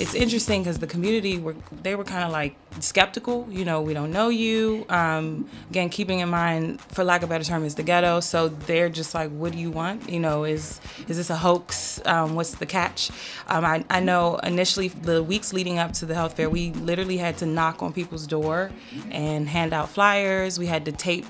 it's 0.00 0.14
interesting 0.14 0.62
because 0.62 0.78
the 0.78 0.86
community 0.86 1.38
were 1.38 1.54
they 1.82 1.94
were 1.94 2.04
kind 2.04 2.24
of 2.24 2.32
like 2.32 2.56
skeptical. 2.80 3.46
You 3.50 3.64
know, 3.64 3.82
we 3.82 3.92
don't 3.92 4.12
know 4.12 4.30
you. 4.30 4.86
Um, 4.88 5.48
again, 5.68 5.90
keeping 5.90 6.20
in 6.20 6.30
mind, 6.30 6.80
for 6.80 7.04
lack 7.04 7.22
of 7.22 7.28
better 7.28 7.44
term, 7.44 7.64
is 7.64 7.74
the 7.74 7.82
ghetto. 7.82 8.20
So 8.20 8.48
they're 8.48 8.88
just 8.88 9.14
like, 9.14 9.30
what 9.30 9.52
do 9.52 9.58
you 9.58 9.70
want? 9.70 10.08
You 10.08 10.20
know, 10.20 10.44
is 10.44 10.80
is 11.06 11.18
this 11.18 11.28
a 11.28 11.36
hoax? 11.36 12.00
Um, 12.06 12.34
what's 12.34 12.54
the 12.54 12.66
catch? 12.66 13.10
Um, 13.48 13.64
I, 13.64 13.84
I 13.90 14.00
know 14.00 14.38
initially 14.38 14.88
the 14.88 15.22
weeks 15.22 15.52
leading 15.52 15.78
up 15.78 15.92
to 15.94 16.06
the 16.06 16.14
health 16.14 16.34
fair, 16.36 16.48
we 16.48 16.72
literally 16.72 17.18
had 17.18 17.36
to 17.38 17.46
knock 17.46 17.82
on 17.82 17.92
people's 17.92 18.26
door 18.26 18.70
and 19.10 19.48
hand 19.48 19.74
out 19.74 19.90
flyers. 19.90 20.58
We 20.58 20.66
had 20.66 20.86
to 20.86 20.92
tape 20.92 21.26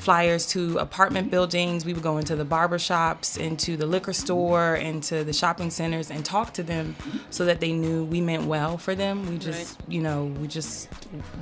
flyers 0.00 0.46
to 0.46 0.78
apartment 0.78 1.30
buildings. 1.30 1.84
We 1.84 1.92
would 1.92 2.02
go 2.02 2.18
into 2.18 2.34
the 2.34 2.44
barber 2.44 2.78
shops, 2.78 3.36
into 3.36 3.76
the 3.76 3.86
liquor 3.86 4.12
store, 4.12 4.74
into 4.74 5.24
the 5.24 5.32
shopping 5.32 5.70
centers, 5.70 6.10
and 6.10 6.24
talk 6.24 6.52
to 6.54 6.62
them 6.62 6.96
so 7.30 7.44
that 7.44 7.60
they 7.60 7.72
knew 7.72 8.04
we 8.04 8.20
meant 8.20 8.44
well 8.44 8.78
for 8.78 8.94
them. 8.94 9.28
We 9.28 9.38
just, 9.38 9.78
right. 9.78 9.90
you 9.90 10.00
know, 10.00 10.24
we 10.24 10.48
just 10.48 10.88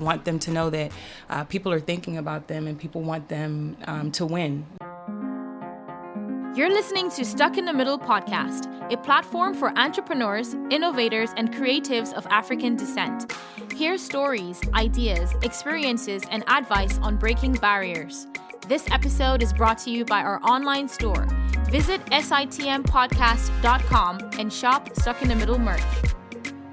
want 0.01 0.25
them 0.25 0.39
to 0.41 0.51
know 0.51 0.71
that 0.71 0.93
uh, 1.31 1.45
people 1.45 1.73
are 1.73 1.81
thinking 1.81 2.17
about 2.17 2.49
them 2.49 2.67
and 2.67 2.79
people 2.79 3.03
want 3.03 3.29
them 3.29 3.77
um, 3.87 4.11
to 4.13 4.27
win. 4.27 4.67
You're 6.55 6.71
listening 6.71 7.09
to 7.11 7.25
Stuck 7.25 7.57
in 7.57 7.67
the 7.67 7.73
Middle 7.73 8.01
podcast, 8.01 8.93
a 8.93 8.97
platform 8.97 9.55
for 9.55 9.69
entrepreneurs, 9.79 10.55
innovators, 10.71 11.31
and 11.37 11.53
creatives 11.53 12.13
of 12.15 12.27
African 12.27 12.75
descent. 12.75 13.33
Hear 13.77 13.97
stories, 13.97 14.61
ideas, 14.75 15.33
experiences, 15.43 16.25
and 16.33 16.43
advice 16.49 16.99
on 16.99 17.17
breaking 17.17 17.53
barriers. 17.53 18.27
This 18.69 18.87
episode 18.91 19.43
is 19.43 19.53
brought 19.55 19.79
to 19.79 19.91
you 19.91 20.05
by 20.05 20.21
our 20.21 20.43
online 20.43 20.89
store. 20.89 21.27
Visit 21.71 22.05
sitmpodcast.com 22.05 24.31
and 24.39 24.53
shop 24.53 24.95
Stuck 24.95 25.23
in 25.23 25.29
the 25.29 25.37
Middle 25.37 25.59
merch. 25.59 25.81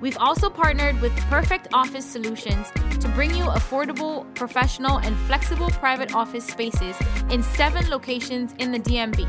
We've 0.02 0.18
also 0.18 0.50
partnered 0.50 1.00
with 1.00 1.16
Perfect 1.30 1.70
Office 1.72 2.06
Solutions 2.06 2.70
to 3.00 3.08
bring 3.16 3.34
you 3.34 3.46
affordable, 3.46 4.26
professional, 4.36 4.98
and 4.98 5.16
flexible 5.20 5.70
private 5.70 6.14
office 6.14 6.46
spaces 6.46 6.98
in 7.30 7.42
seven 7.42 7.90
locations 7.90 8.52
in 8.60 8.74
the 8.74 8.80
DMV. 8.80 9.20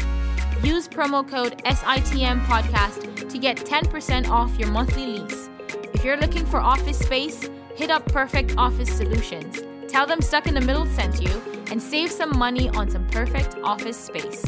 Use 0.65 0.89
promo 0.89 1.25
code 1.25 1.63
SITM 1.63 2.45
Podcast 2.47 3.31
to 3.31 3.39
get 3.39 3.59
10% 3.59 4.29
off 4.29 4.59
your 4.59 4.73
monthly 4.73 5.07
lease. 5.07 5.49
If 5.95 6.05
you're 6.05 6.17
looking 6.17 6.45
for 6.45 6.59
office 6.59 6.99
space, 6.99 7.49
hit 7.77 7.91
up 7.91 8.05
Perfect 8.07 8.57
Office 8.59 8.91
Solutions. 8.91 9.63
Tell 9.97 10.07
them 10.07 10.21
Stuck 10.21 10.47
in 10.47 10.53
the 10.53 10.61
Middle 10.61 10.85
sent 10.85 11.23
you 11.23 11.43
and 11.71 11.83
save 11.83 12.11
some 12.11 12.39
money 12.39 12.69
on 12.69 12.91
some 12.91 13.07
perfect 13.07 13.57
office 13.65 13.97
space. 13.97 14.45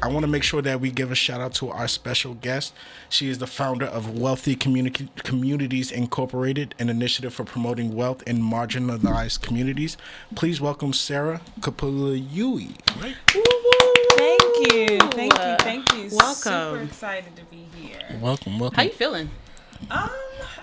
I 0.00 0.06
want 0.06 0.20
to 0.20 0.28
make 0.28 0.44
sure 0.44 0.62
that 0.62 0.80
we 0.80 0.92
give 0.92 1.10
a 1.10 1.16
shout 1.16 1.40
out 1.40 1.52
to 1.54 1.70
our 1.70 1.88
special 1.88 2.34
guest. 2.34 2.72
She 3.08 3.28
is 3.30 3.38
the 3.38 3.48
founder 3.48 3.86
of 3.86 4.16
Wealthy 4.16 4.54
Communi- 4.54 5.12
Communities 5.24 5.90
Incorporated, 5.90 6.76
an 6.78 6.88
initiative 6.88 7.34
for 7.34 7.42
promoting 7.42 7.96
wealth 7.96 8.22
in 8.28 8.40
marginalized 8.40 9.42
communities. 9.42 9.96
Please 10.36 10.60
welcome 10.60 10.92
Sarah 10.92 11.40
Kapulayui. 11.58 12.76
Right? 13.02 13.16
Thank 13.26 14.72
you, 14.72 14.98
thank 15.10 15.32
you, 15.32 15.56
thank 15.58 15.92
you. 15.94 16.10
Welcome. 16.12 16.36
Super 16.36 16.82
excited 16.82 17.34
to 17.34 17.44
be 17.46 17.66
here. 17.74 18.20
Welcome, 18.20 18.60
welcome. 18.60 18.76
How 18.76 18.84
you 18.84 18.90
feeling? 18.90 19.30
Um, 19.90 20.10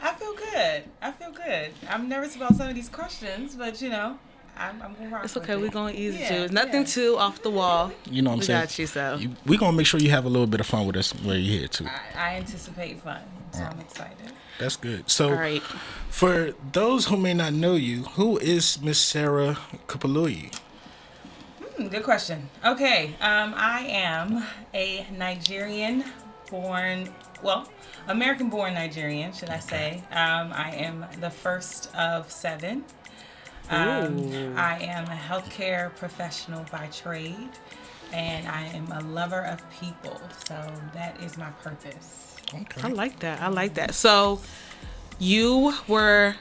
I 0.06 0.14
feel 0.14 0.36
good. 0.36 0.84
I 1.02 1.12
feel 1.12 1.32
good. 1.32 1.72
I'm 1.90 2.08
nervous 2.08 2.36
about 2.36 2.54
some 2.56 2.70
of 2.70 2.76
these 2.76 2.90
questions, 2.90 3.56
but 3.56 3.82
you 3.82 3.90
know, 3.90 4.20
I'm, 4.56 4.80
I'm 4.84 4.94
gonna 4.94 5.10
rock 5.10 5.26
It's 5.26 5.36
okay. 5.36 5.56
We're 5.56 5.72
gonna 5.72 5.94
ease 5.94 6.14
yeah, 6.20 6.44
It's 6.44 6.54
nothing 6.54 6.82
yeah. 6.82 6.88
too 6.88 7.18
off 7.18 7.42
the 7.42 7.50
wall. 7.50 7.92
You 8.12 8.22
know 8.22 8.30
what 8.30 8.34
I'm 8.36 8.40
we 8.42 8.46
saying? 8.46 8.62
got 8.62 8.78
you. 8.78 8.86
So 8.86 9.16
you, 9.20 9.32
we're 9.48 9.58
gonna 9.58 9.76
make 9.76 9.88
sure 9.88 10.00
you 10.00 10.12
have 10.12 10.26
a 10.26 10.30
little 10.30 10.46
bit 10.46 10.60
of 10.60 10.68
fun 10.68 10.86
with 10.86 10.96
us 10.96 11.12
where 11.24 11.38
you're 11.38 11.60
here 11.62 11.68
too. 11.68 11.88
I, 11.88 12.34
I 12.34 12.36
anticipate 12.36 13.00
fun, 13.02 13.24
so 13.52 13.64
I'm 13.64 13.80
excited. 13.80 14.32
That's 14.60 14.76
good. 14.76 15.10
So, 15.10 15.30
All 15.30 15.34
right. 15.34 15.64
for 16.10 16.54
those 16.72 17.08
who 17.08 17.18
may 17.18 17.34
not 17.34 17.54
know 17.54 17.74
you, 17.74 18.04
who 18.04 18.38
is 18.38 18.80
Miss 18.84 19.00
Sarah 19.00 19.58
Kapaloyi? 19.88 20.56
Hmm, 21.78 21.88
good 21.88 22.04
question. 22.04 22.48
Okay, 22.64 23.08
um, 23.22 23.56
I 23.58 23.88
am 23.90 24.46
a 24.76 25.08
Nigerian 25.18 26.04
born, 26.52 27.10
well, 27.46 27.70
American 28.08 28.50
born 28.50 28.74
Nigerian, 28.74 29.32
should 29.32 29.50
I 29.50 29.60
say. 29.60 30.02
Um, 30.12 30.52
I 30.52 30.72
am 30.78 31.06
the 31.22 31.30
first 31.30 31.96
of 31.96 32.32
seven. 32.32 32.84
Um, 33.70 34.58
I 34.58 34.80
am 34.82 35.06
a 35.06 35.16
healthcare 35.16 35.96
professional 35.96 36.66
by 36.72 36.88
trade, 36.88 37.52
and 38.12 38.48
I 38.48 38.64
am 38.74 38.92
a 38.92 39.02
lover 39.02 39.46
of 39.46 39.62
people. 39.80 40.20
So 40.48 40.56
that 40.94 41.22
is 41.22 41.38
my 41.38 41.50
purpose. 41.64 42.36
Okay. 42.54 42.82
I 42.82 42.90
like 42.90 43.20
that. 43.20 43.42
I 43.42 43.48
like 43.48 43.76
that. 43.76 43.94
So 43.94 44.42
you 45.20 45.74
were 45.88 46.36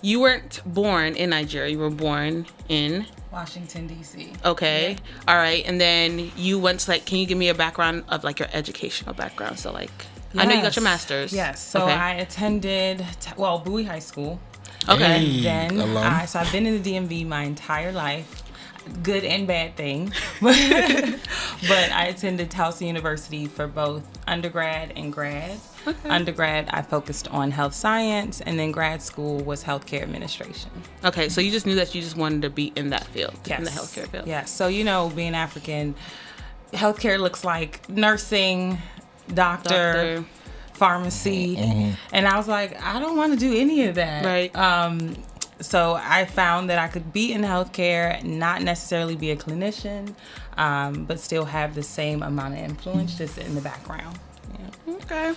you 0.00 0.20
weren't 0.20 0.62
born 0.64 1.16
in 1.16 1.30
Nigeria. 1.30 1.70
You 1.70 1.78
were 1.78 1.90
born 1.90 2.46
in 2.68 3.06
Washington 3.30 3.86
D.C. 3.86 4.32
Okay. 4.44 4.92
Yeah. 4.92 5.22
All 5.28 5.36
right. 5.36 5.64
And 5.66 5.78
then 5.80 6.30
you 6.36 6.58
went 6.58 6.80
to 6.80 6.90
like. 6.90 7.04
Can 7.04 7.18
you 7.18 7.26
give 7.26 7.38
me 7.38 7.48
a 7.48 7.54
background 7.54 8.04
of 8.08 8.24
like 8.24 8.38
your 8.38 8.48
educational 8.52 9.14
background? 9.14 9.58
So 9.58 9.72
like 9.72 10.06
Yes. 10.32 10.42
I 10.42 10.48
know 10.48 10.54
you 10.54 10.62
got 10.62 10.76
your 10.76 10.82
master's. 10.82 11.32
Yes. 11.32 11.64
So 11.64 11.84
okay. 11.84 11.92
I 11.92 12.14
attended, 12.14 13.04
t- 13.20 13.32
well, 13.36 13.58
Bowie 13.58 13.84
High 13.84 14.00
School. 14.00 14.38
Okay. 14.88 15.18
Hey, 15.18 15.42
then 15.42 15.80
I, 15.96 16.26
so 16.26 16.38
I've 16.40 16.52
been 16.52 16.66
in 16.66 16.82
the 16.82 16.94
DMV 16.94 17.26
my 17.26 17.42
entire 17.42 17.92
life. 17.92 18.42
Good 19.02 19.24
and 19.24 19.48
bad 19.48 19.76
thing. 19.76 20.12
but 20.40 20.52
I 20.52 22.06
attended 22.08 22.50
Towson 22.50 22.86
University 22.86 23.46
for 23.46 23.66
both 23.66 24.04
undergrad 24.28 24.92
and 24.94 25.12
grad. 25.12 25.58
Okay. 25.86 26.08
Undergrad, 26.08 26.68
I 26.70 26.82
focused 26.82 27.28
on 27.28 27.50
health 27.50 27.74
science, 27.74 28.40
and 28.40 28.58
then 28.58 28.72
grad 28.72 29.02
school 29.02 29.38
was 29.38 29.62
healthcare 29.62 30.02
administration. 30.02 30.70
Okay, 31.04 31.28
so 31.28 31.40
you 31.40 31.50
just 31.50 31.66
knew 31.66 31.76
that 31.76 31.94
you 31.94 32.02
just 32.02 32.16
wanted 32.16 32.42
to 32.42 32.50
be 32.50 32.72
in 32.76 32.90
that 32.90 33.04
field, 33.08 33.34
yes. 33.44 33.58
in 33.58 33.64
the 33.64 33.70
healthcare 33.70 34.06
field. 34.08 34.26
Yes. 34.26 34.50
So, 34.50 34.68
you 34.68 34.84
know, 34.84 35.10
being 35.14 35.34
African, 35.34 35.94
healthcare 36.72 37.18
looks 37.18 37.44
like 37.44 37.88
nursing, 37.88 38.78
doctor, 39.32 39.92
doctor. 40.18 40.24
pharmacy, 40.72 41.56
mm-hmm. 41.56 41.94
and 42.12 42.26
I 42.26 42.36
was 42.36 42.48
like, 42.48 42.80
I 42.82 42.98
don't 42.98 43.16
want 43.16 43.32
to 43.32 43.38
do 43.38 43.56
any 43.56 43.86
of 43.86 43.96
that. 43.96 44.24
Right. 44.24 44.54
Um, 44.56 45.16
so 45.60 45.94
I 45.94 46.26
found 46.26 46.68
that 46.70 46.78
I 46.78 46.88
could 46.88 47.12
be 47.12 47.32
in 47.32 47.42
healthcare, 47.42 48.22
not 48.22 48.62
necessarily 48.62 49.16
be 49.16 49.30
a 49.30 49.36
clinician, 49.36 50.14
um, 50.56 51.04
but 51.04 51.18
still 51.18 51.46
have 51.46 51.74
the 51.74 51.82
same 51.82 52.22
amount 52.22 52.54
of 52.54 52.60
influence 52.60 53.16
just 53.16 53.38
in 53.38 53.54
the 53.54 53.60
background. 53.60 54.18
Yeah. 54.58 54.94
Okay. 54.94 55.34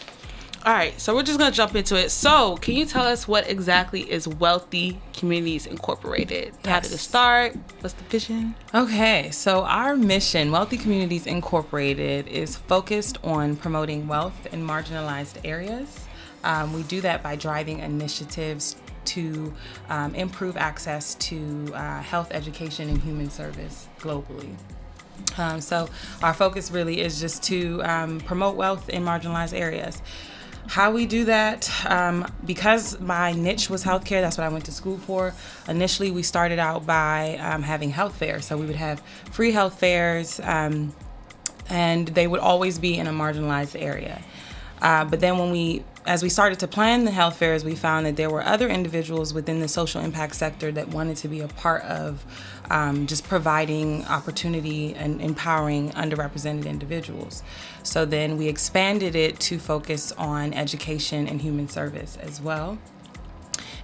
All 0.66 0.74
right, 0.74 1.00
so 1.00 1.16
we're 1.16 1.24
just 1.24 1.40
gonna 1.40 1.54
jump 1.54 1.74
into 1.74 1.96
it. 1.96 2.12
So, 2.12 2.58
can 2.58 2.76
you 2.76 2.86
tell 2.86 3.06
us 3.08 3.30
what 3.30 3.50
exactly 3.50 4.02
is 4.02 4.28
Wealthy 4.28 5.00
Communities 5.14 5.66
Incorporated? 5.66 6.54
Yes. 6.66 6.66
How 6.66 6.80
did 6.82 6.92
it 6.92 6.98
start? 6.98 7.56
What's 7.80 7.94
the 7.94 8.04
vision? 8.04 8.56
Okay, 8.76 9.32
so 9.32 9.64
our 9.64 9.96
mission, 9.96 10.52
Wealthy 10.52 10.76
Communities 10.76 11.28
Incorporated, 11.28 12.28
is 12.28 12.58
focused 12.58 13.18
on 13.24 13.56
promoting 13.56 14.06
wealth 14.10 14.48
in 14.52 14.68
marginalized 14.68 15.38
areas. 15.46 16.06
Um, 16.44 16.74
we 16.74 16.84
do 16.84 17.00
that 17.02 17.24
by 17.24 17.38
driving 17.38 17.80
initiatives 17.80 18.76
to 19.06 19.54
um, 19.90 20.14
improve 20.14 20.58
access 20.58 21.16
to 21.16 21.72
uh, 21.74 22.02
health 22.02 22.32
education 22.32 22.90
and 22.90 23.02
human 23.02 23.30
service 23.30 23.88
globally. 24.02 24.56
Um, 25.38 25.62
so, 25.62 25.90
our 26.22 26.34
focus 26.34 26.70
really 26.70 27.00
is 27.00 27.20
just 27.20 27.44
to 27.44 27.82
um, 27.84 28.20
promote 28.20 28.58
wealth 28.58 28.90
in 28.90 29.06
marginalized 29.06 29.58
areas. 29.58 30.02
How 30.70 30.92
we 30.92 31.08
do 31.08 31.26
that, 31.26 31.68
um, 31.88 32.32
because 32.46 33.00
my 33.00 33.32
niche 33.32 33.72
was 33.72 33.84
healthcare, 33.84 34.22
that's 34.22 34.38
what 34.38 34.46
I 34.46 34.50
went 34.50 34.66
to 34.66 34.72
school 34.72 35.00
for. 35.00 35.34
Initially, 35.68 36.12
we 36.12 36.22
started 36.22 36.60
out 36.60 36.86
by 36.86 37.38
um, 37.38 37.64
having 37.64 37.90
health 37.90 38.16
fairs. 38.18 38.46
So 38.46 38.56
we 38.56 38.68
would 38.68 38.76
have 38.76 39.02
free 39.32 39.52
health 39.52 39.80
fairs, 39.80 40.40
um, 40.44 40.94
and 41.70 42.10
they 42.10 42.28
would 42.28 42.40
always 42.40 42.78
be 42.78 43.00
in 43.00 43.08
a 43.08 43.12
marginalized 43.12 43.82
area. 43.82 44.22
Uh, 44.80 45.06
but 45.06 45.20
then 45.22 45.40
when 45.40 45.50
we 45.50 45.84
as 46.10 46.24
we 46.24 46.28
started 46.30 46.58
to 46.58 46.68
plan 46.68 47.06
the 47.06 47.12
health 47.12 47.38
fairs, 47.38 47.64
we 47.64 47.76
found 47.76 48.04
that 48.04 48.16
there 48.16 48.32
were 48.32 48.44
other 48.44 48.68
individuals 48.68 49.32
within 49.32 49.60
the 49.60 49.68
social 49.68 50.02
impact 50.02 50.34
sector 50.34 50.72
that 50.72 50.88
wanted 50.88 51.16
to 51.16 51.28
be 51.28 51.42
a 51.42 51.48
part 51.50 51.84
of 51.84 52.26
um, 52.72 53.06
just 53.06 53.24
providing 53.26 54.04
opportunity 54.06 54.96
and 54.96 55.22
empowering 55.22 55.92
underrepresented 55.92 56.66
individuals. 56.66 57.44
So 57.84 58.06
then 58.06 58.38
we 58.38 58.48
expanded 58.48 59.16
it 59.16 59.40
to 59.42 59.60
focus 59.60 60.12
on 60.14 60.52
education 60.56 61.28
and 61.28 61.40
human 61.40 61.68
service 61.68 62.18
as 62.24 62.42
well. 62.42 62.80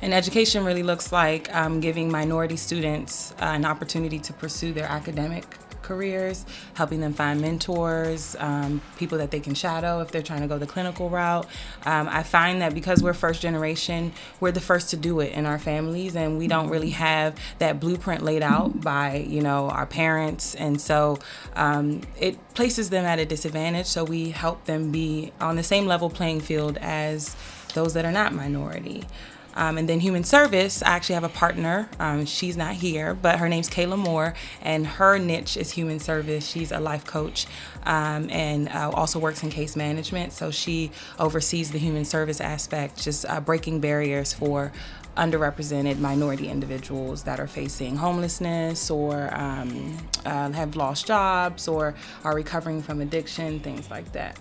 And 0.02 0.12
education 0.12 0.66
really 0.66 0.82
looks 0.82 1.12
like 1.12 1.54
um, 1.54 1.80
giving 1.80 2.12
minority 2.12 2.58
students 2.58 3.34
uh, 3.34 3.46
an 3.46 3.66
opportunity 3.66 4.18
to 4.18 4.34
pursue 4.34 4.74
their 4.74 4.88
academic 4.88 5.46
careers, 5.86 6.46
helping 6.74 7.00
them 7.00 7.14
find 7.14 7.40
mentors, 7.40 8.36
um, 8.40 8.82
people 8.98 9.18
that 9.20 9.32
they 9.32 9.40
can 9.40 9.54
shadow 9.54 10.02
if 10.02 10.12
they're 10.12 10.22
trying 10.22 10.42
to 10.42 10.48
go 10.48 10.58
the 10.58 10.68
clinical 10.68 11.10
route. 11.10 11.46
Um, 11.86 12.10
I 12.10 12.24
find 12.24 12.62
that 12.62 12.74
because 12.74 13.02
we're 13.02 13.14
first 13.14 13.42
generation, 13.42 14.12
we're 14.40 14.52
the 14.52 14.62
first 14.62 14.90
to 14.90 14.98
do 14.98 15.20
it 15.20 15.32
in 15.32 15.46
our 15.46 15.60
families, 15.60 16.16
and 16.16 16.38
we 16.38 16.48
don't 16.48 16.70
really 16.70 16.90
have 16.90 17.36
that 17.60 17.80
blueprint 17.80 18.24
laid 18.24 18.42
out 18.42 18.82
by 18.82 19.18
you 19.18 19.42
know 19.42 19.70
our 19.70 19.86
parents, 19.86 20.56
and 20.56 20.82
so 20.82 21.20
um, 21.56 22.02
it 22.20 22.38
places 22.56 22.90
them 22.90 23.06
at 23.06 23.20
a 23.20 23.26
disadvantage. 23.26 23.86
So 23.86 24.04
we 24.04 24.32
help 24.32 24.66
them 24.66 24.92
be 24.92 25.32
on 25.40 25.56
the 25.56 25.64
same 25.64 25.86
level 25.86 26.10
playing 26.10 26.42
field 26.42 26.78
as 26.82 27.36
those 27.74 27.94
that 27.94 28.06
are 28.06 28.12
not 28.12 28.34
minority. 28.34 29.06
Um, 29.56 29.78
and 29.78 29.88
then 29.88 30.00
human 30.00 30.24
service, 30.24 30.84
I 30.84 30.90
actually 30.90 31.16
have 31.16 31.24
a 31.24 31.30
partner. 31.30 31.90
Um, 32.00 32.26
she's 32.26 32.58
not 32.58 32.76
here, 32.76 33.14
but 33.14 33.40
her 33.40 33.48
name's 33.48 33.70
Kayla 33.70 33.98
Moore, 33.98 34.34
and 34.62 34.86
her 34.86 35.18
niche 35.18 35.58
is 35.58 35.72
human 35.72 36.00
service. 36.00 36.48
She's 36.48 36.72
a 36.72 36.80
life 36.80 37.06
coach 37.06 37.48
um, 37.86 38.30
and 38.30 38.70
uh, 38.70 38.92
also 38.94 39.20
works 39.20 39.44
in 39.44 39.50
case 39.50 39.76
management. 39.76 40.34
So 40.34 40.52
she 40.52 40.92
oversees 41.20 41.72
the 41.72 41.80
human 41.80 42.06
service 42.06 42.42
aspect, 42.42 43.02
just 43.02 43.26
uh, 43.28 43.40
breaking 43.40 43.80
barriers 43.80 44.34
for 44.34 44.72
underrepresented 45.18 45.98
minority 46.00 46.50
individuals 46.50 47.24
that 47.24 47.40
are 47.40 47.48
facing 47.48 47.96
homelessness 47.96 48.92
or 48.92 49.34
um, 49.34 49.98
uh, 50.26 50.52
have 50.52 50.76
lost 50.76 51.08
jobs 51.08 51.68
or 51.68 51.96
are 52.24 52.36
recovering 52.36 52.82
from 52.82 53.02
addiction, 53.02 53.60
things 53.62 53.90
like 53.90 54.12
that. 54.12 54.38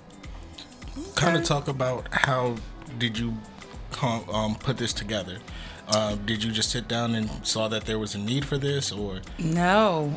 Kind 1.14 1.36
of 1.36 1.44
talk 1.44 1.68
about 1.68 2.08
how 2.10 2.56
did 2.98 3.18
you 3.18 3.34
um, 4.02 4.56
put 4.56 4.78
this 4.78 4.92
together? 4.92 5.38
Uh, 5.86 6.16
did 6.24 6.42
you 6.42 6.50
just 6.50 6.70
sit 6.70 6.88
down 6.88 7.14
and 7.14 7.28
saw 7.46 7.68
that 7.68 7.84
there 7.84 7.98
was 7.98 8.14
a 8.14 8.18
need 8.18 8.44
for 8.44 8.56
this, 8.56 8.90
or 8.90 9.20
no? 9.38 10.16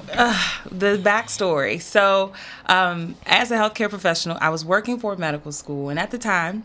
the 0.71 0.97
backstory. 0.97 1.81
So, 1.81 2.31
um, 2.67 3.15
as 3.25 3.51
a 3.51 3.57
healthcare 3.57 3.89
professional, 3.89 4.37
I 4.39 4.49
was 4.49 4.63
working 4.63 4.97
for 4.97 5.13
a 5.13 5.17
medical 5.17 5.51
school, 5.51 5.89
and 5.89 5.99
at 5.99 6.11
the 6.11 6.17
time, 6.17 6.63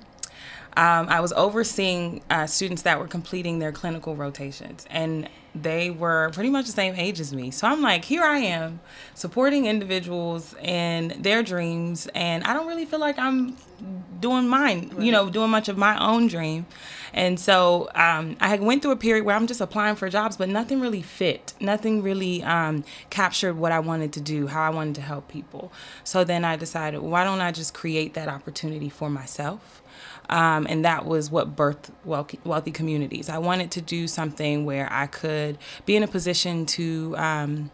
um, 0.77 1.09
I 1.09 1.21
was 1.21 1.33
overseeing 1.35 2.23
uh, 2.31 2.47
students 2.47 2.83
that 2.83 2.99
were 2.99 3.09
completing 3.09 3.59
their 3.59 3.73
clinical 3.73 4.17
rotations, 4.17 4.87
and 4.89 5.29
they 5.55 5.91
were 5.91 6.31
pretty 6.33 6.49
much 6.49 6.67
the 6.67 6.73
same 6.73 6.95
age 6.95 7.21
as 7.21 7.35
me. 7.35 7.51
So 7.51 7.67
I'm 7.67 7.83
like, 7.83 8.05
here 8.05 8.23
I 8.23 8.39
am 8.39 8.81
supporting 9.15 9.67
individuals 9.67 10.55
and 10.63 11.11
their 11.11 11.43
dreams, 11.43 12.09
and 12.15 12.45
I 12.45 12.55
don't 12.55 12.67
really 12.67 12.87
feel 12.87 13.01
like 13.01 13.19
I'm 13.19 13.57
doing 14.21 14.49
mine, 14.49 14.91
right. 14.95 15.05
you 15.05 15.13
know, 15.13 15.29
doing 15.29 15.51
much 15.51 15.69
of 15.69 15.77
my 15.77 16.03
own 16.03 16.27
dream. 16.27 16.65
And 17.13 17.39
so 17.39 17.89
um, 17.95 18.37
I 18.41 18.57
went 18.57 18.83
through 18.83 18.93
a 18.93 18.97
period 18.97 19.25
where 19.25 19.37
I'm 19.37 19.47
just 19.47 19.61
applying 19.61 19.97
for 19.97 20.09
jobs, 20.09 20.37
but 20.37 20.49
nothing 20.49 20.81
really 20.81 21.03
fit. 21.03 21.55
Nothing 21.61 22.03
really 22.03 22.43
um, 22.43 22.85
captured 23.11 23.55
what 23.55 23.73
I 23.73 23.81
wanted 23.81 24.13
to 24.15 24.21
do, 24.21 24.47
how 24.47 24.63
I 24.63 24.71
wanted 24.71 24.95
to 24.97 25.03
help 25.03 25.29
people. 25.29 25.73
So 26.05 26.25
then 26.25 26.45
I 26.45 26.57
decided, 26.57 27.01
why 27.01 27.25
don't 27.25 27.41
I 27.41 27.53
just 27.53 27.75
create 27.75 28.15
that 28.15 28.29
opportunity 28.29 28.89
for 28.89 29.11
myself? 29.11 29.83
Um, 30.31 30.67
and 30.71 30.85
that 30.85 31.05
was 31.05 31.31
what 31.31 31.55
birthed 31.55 31.91
wealthy, 32.05 32.39
wealthy, 32.45 32.71
communities. 32.71 33.29
I 33.29 33.39
wanted 33.39 33.71
to 33.73 33.83
do 33.83 34.09
something 34.09 34.65
where 34.65 34.91
I 34.91 35.07
could 35.07 35.59
be 35.85 35.97
in 35.97 36.03
a 36.03 36.09
position 36.09 36.65
to 36.67 37.15
um, 37.19 37.71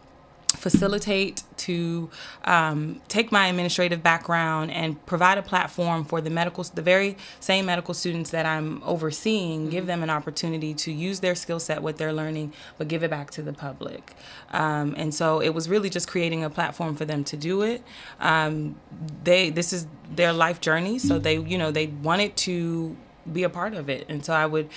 facilitate, 0.55 1.43
to 1.57 2.09
um, 2.45 3.01
take 3.07 3.31
my 3.31 3.47
administrative 3.47 4.01
background 4.01 4.71
and 4.71 5.03
provide 5.05 5.37
a 5.37 5.41
platform 5.41 6.03
for 6.03 6.21
the 6.21 6.29
medical, 6.29 6.63
the 6.63 6.81
very 6.81 7.17
same 7.39 7.65
medical 7.65 7.93
students 7.93 8.29
that 8.31 8.45
I'm 8.45 8.81
overseeing, 8.83 9.61
mm-hmm. 9.61 9.69
give 9.69 9.85
them 9.85 10.03
an 10.03 10.09
opportunity 10.09 10.73
to 10.75 10.91
use 10.91 11.19
their 11.19 11.35
skill 11.35 11.59
set, 11.59 11.81
what 11.81 11.97
they're 11.97 12.13
learning, 12.13 12.53
but 12.77 12.87
give 12.87 13.03
it 13.03 13.09
back 13.09 13.31
to 13.31 13.41
the 13.41 13.53
public. 13.53 14.13
Um, 14.51 14.95
and 14.97 15.13
so 15.13 15.41
it 15.41 15.49
was 15.49 15.69
really 15.69 15.89
just 15.89 16.07
creating 16.07 16.43
a 16.43 16.49
platform 16.49 16.95
for 16.95 17.05
them 17.05 17.23
to 17.25 17.37
do 17.37 17.61
it. 17.61 17.83
Um, 18.19 18.75
they, 19.23 19.49
this 19.49 19.73
is 19.73 19.87
their 20.09 20.33
life 20.33 20.61
journey, 20.61 20.99
so 20.99 21.19
they, 21.19 21.37
you 21.37 21.57
know, 21.57 21.71
they 21.71 21.87
wanted 21.87 22.35
to 22.37 22.95
be 23.31 23.43
a 23.43 23.49
part 23.49 23.73
of 23.73 23.89
it, 23.89 24.05
and 24.09 24.25
so 24.25 24.33
I 24.33 24.45
would 24.45 24.69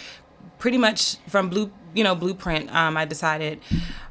pretty 0.63 0.79
much 0.79 1.17
from 1.27 1.49
blue 1.49 1.73
you 1.93 2.05
know 2.05 2.15
blueprint 2.15 2.73
um, 2.73 2.97
i 2.97 3.05
decided 3.05 3.59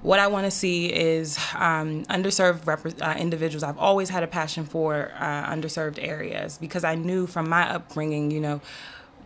what 0.02 0.20
i 0.20 0.28
want 0.28 0.44
to 0.44 0.52
see 0.52 0.88
is 0.88 1.38
um, 1.56 2.04
underserved 2.08 2.68
rep- 2.68 3.02
uh, 3.02 3.16
individuals. 3.18 3.64
I've 3.64 3.78
always 3.78 4.10
had 4.10 4.22
a 4.22 4.28
passion 4.28 4.66
for 4.66 5.14
uh, 5.18 5.50
underserved 5.50 5.98
areas 6.02 6.58
because 6.58 6.84
i 6.84 6.94
knew 6.94 7.26
from 7.26 7.48
my 7.48 7.74
upbringing 7.74 8.32
you 8.32 8.42
know 8.42 8.60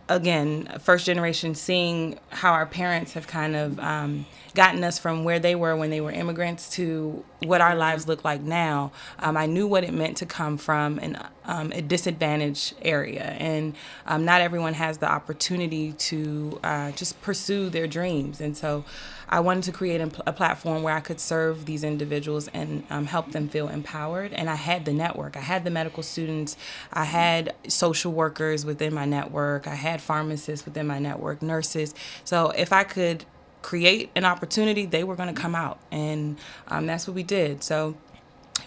again, 0.08 0.68
first 0.80 1.06
generation, 1.06 1.54
seeing 1.54 2.18
how 2.30 2.52
our 2.52 2.66
parents 2.66 3.14
have 3.14 3.26
kind 3.26 3.56
of 3.56 3.78
um, 3.80 4.26
gotten 4.54 4.84
us 4.84 4.98
from 4.98 5.24
where 5.24 5.38
they 5.38 5.54
were 5.54 5.76
when 5.76 5.90
they 5.90 6.00
were 6.00 6.12
immigrants 6.12 6.70
to 6.70 7.24
what 7.40 7.60
our 7.60 7.74
lives 7.74 8.06
look 8.06 8.24
like 8.24 8.40
now, 8.40 8.92
um, 9.18 9.36
I 9.36 9.46
knew 9.46 9.66
what 9.66 9.84
it 9.84 9.92
meant 9.92 10.16
to 10.18 10.26
come 10.26 10.56
from 10.58 10.98
an, 11.00 11.18
um, 11.46 11.72
a 11.72 11.80
disadvantaged 11.80 12.74
area. 12.82 13.22
And 13.38 13.74
um, 14.06 14.24
not 14.24 14.40
everyone 14.40 14.74
has 14.74 14.98
the 14.98 15.10
opportunity 15.10 15.92
to 15.92 16.60
uh, 16.62 16.92
just 16.92 17.20
pursue 17.22 17.70
their 17.70 17.86
dreams. 17.86 18.40
And 18.40 18.56
so 18.56 18.84
I 19.28 19.40
wanted 19.40 19.64
to 19.64 19.72
create 19.72 20.00
a, 20.00 20.10
a 20.26 20.32
platform 20.32 20.82
where 20.82 20.94
I 20.94 21.00
could 21.00 21.18
serve 21.18 21.66
these 21.66 21.82
individuals 21.82 22.48
and 22.48 22.84
um, 22.90 23.06
help 23.06 23.32
them 23.32 23.48
feel 23.48 23.68
empowered. 23.68 24.32
And 24.32 24.48
I 24.48 24.54
had 24.54 24.84
the 24.84 24.92
network. 24.92 25.36
I 25.36 25.40
had 25.40 25.64
the 25.64 25.70
medical 25.70 26.02
students. 26.02 26.56
I 26.92 27.04
had 27.04 27.54
social 27.68 28.12
workers 28.12 28.64
within 28.64 28.94
my 28.94 29.04
network. 29.04 29.66
I 29.66 29.74
had 29.74 30.00
pharmacists 30.00 30.64
within 30.64 30.86
my 30.86 30.98
network, 30.98 31.42
nurses. 31.42 31.94
So 32.24 32.50
if 32.50 32.72
I 32.72 32.84
could 32.84 33.24
create 33.62 34.10
an 34.14 34.24
opportunity, 34.24 34.86
they 34.86 35.02
were 35.02 35.16
going 35.16 35.34
to 35.34 35.40
come 35.40 35.56
out. 35.56 35.80
And 35.90 36.38
um, 36.68 36.86
that's 36.86 37.08
what 37.08 37.14
we 37.14 37.24
did. 37.24 37.64
So 37.64 37.96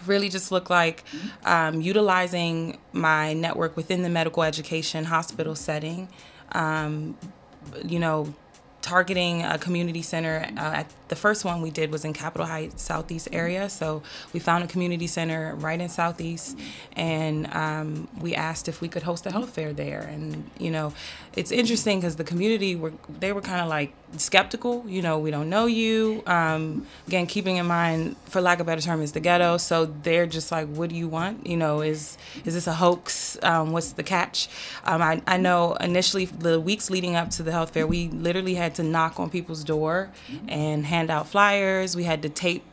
really 0.06 0.28
just 0.28 0.52
looked 0.52 0.70
like 0.70 1.04
um, 1.44 1.80
utilizing 1.80 2.78
my 2.92 3.32
network 3.32 3.76
within 3.76 4.02
the 4.02 4.08
medical 4.08 4.42
education 4.42 5.04
hospital 5.04 5.54
setting. 5.54 6.08
Um, 6.52 7.16
you 7.84 7.98
know, 7.98 8.34
targeting 8.82 9.42
a 9.42 9.58
community 9.58 10.02
center. 10.02 10.46
Uh, 10.56 10.84
the 11.08 11.16
first 11.16 11.44
one 11.44 11.60
we 11.60 11.70
did 11.70 11.90
was 11.90 12.04
in 12.04 12.12
Capitol 12.12 12.46
Heights, 12.46 12.82
Southeast 12.82 13.28
area. 13.32 13.68
So 13.68 14.02
we 14.32 14.40
found 14.40 14.64
a 14.64 14.66
community 14.66 15.06
center 15.06 15.54
right 15.56 15.80
in 15.80 15.88
Southeast, 15.88 16.56
and 16.94 17.52
um, 17.52 18.08
we 18.20 18.34
asked 18.34 18.68
if 18.68 18.80
we 18.80 18.88
could 18.88 19.02
host 19.02 19.26
a 19.26 19.30
health 19.30 19.50
fair 19.50 19.72
there. 19.72 20.00
And 20.00 20.48
you 20.58 20.70
know, 20.70 20.94
it's 21.34 21.50
interesting 21.50 21.98
because 21.98 22.16
the 22.16 22.24
community 22.24 22.76
were 22.76 22.92
they 23.18 23.32
were 23.32 23.40
kind 23.40 23.60
of 23.60 23.68
like 23.68 23.92
skeptical. 24.16 24.84
You 24.86 25.02
know, 25.02 25.18
we 25.18 25.30
don't 25.30 25.50
know 25.50 25.66
you. 25.66 26.22
Um, 26.26 26.86
again, 27.06 27.26
keeping 27.26 27.56
in 27.56 27.66
mind, 27.66 28.16
for 28.26 28.40
lack 28.40 28.60
of 28.60 28.66
better 28.66 28.80
term, 28.80 29.02
is 29.02 29.12
the 29.12 29.20
ghetto. 29.20 29.56
So 29.56 29.86
they're 29.86 30.26
just 30.26 30.52
like, 30.52 30.68
what 30.68 30.90
do 30.90 30.96
you 30.96 31.08
want? 31.08 31.46
You 31.46 31.56
know, 31.56 31.80
is 31.80 32.16
is 32.44 32.54
this 32.54 32.66
a 32.66 32.74
hoax? 32.74 33.36
Um, 33.42 33.72
what's 33.72 33.92
the 33.92 34.02
catch? 34.02 34.48
Um, 34.84 35.02
I, 35.02 35.22
I 35.26 35.36
know 35.36 35.74
initially 35.74 36.26
the 36.26 36.60
weeks 36.60 36.88
leading 36.88 37.16
up 37.16 37.30
to 37.30 37.42
the 37.42 37.52
health 37.52 37.74
fair, 37.74 37.86
we 37.86 38.08
literally 38.08 38.54
had 38.54 38.69
to 38.74 38.82
knock 38.82 39.20
on 39.20 39.30
people's 39.30 39.64
door 39.64 40.10
and 40.48 40.86
hand 40.86 41.10
out 41.10 41.28
flyers. 41.28 41.96
We 41.96 42.04
had 42.04 42.22
to 42.22 42.28
tape 42.28 42.64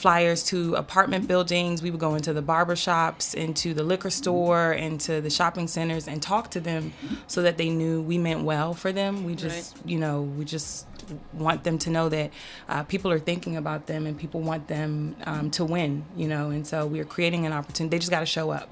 flyers 0.00 0.42
to 0.44 0.74
apartment 0.76 1.28
buildings. 1.28 1.82
We 1.82 1.90
would 1.90 2.00
go 2.00 2.14
into 2.14 2.32
the 2.32 2.42
barber 2.42 2.74
shops, 2.74 3.34
into 3.34 3.74
the 3.74 3.82
liquor 3.82 4.10
store, 4.10 4.72
into 4.72 5.20
the 5.20 5.28
shopping 5.28 5.68
centers 5.68 6.08
and 6.08 6.22
talk 6.22 6.50
to 6.52 6.60
them 6.60 6.94
so 7.26 7.42
that 7.42 7.58
they 7.58 7.68
knew 7.68 8.00
we 8.00 8.16
meant 8.16 8.42
well 8.42 8.72
for 8.72 8.92
them. 8.92 9.24
We 9.24 9.34
just, 9.34 9.76
right. 9.76 9.86
you 9.86 9.98
know, 9.98 10.22
we 10.22 10.46
just 10.46 10.86
want 11.32 11.64
them 11.64 11.76
to 11.78 11.90
know 11.90 12.08
that 12.08 12.32
uh, 12.68 12.82
people 12.84 13.12
are 13.12 13.18
thinking 13.18 13.56
about 13.56 13.86
them 13.86 14.06
and 14.06 14.18
people 14.18 14.40
want 14.40 14.68
them 14.68 15.16
um, 15.24 15.50
to 15.52 15.64
win, 15.64 16.04
you 16.16 16.28
know, 16.28 16.50
and 16.50 16.66
so 16.66 16.86
we're 16.86 17.04
creating 17.04 17.44
an 17.46 17.52
opportunity. 17.52 17.96
They 17.96 17.98
just 17.98 18.10
got 18.10 18.20
to 18.20 18.26
show 18.26 18.50
up 18.50 18.70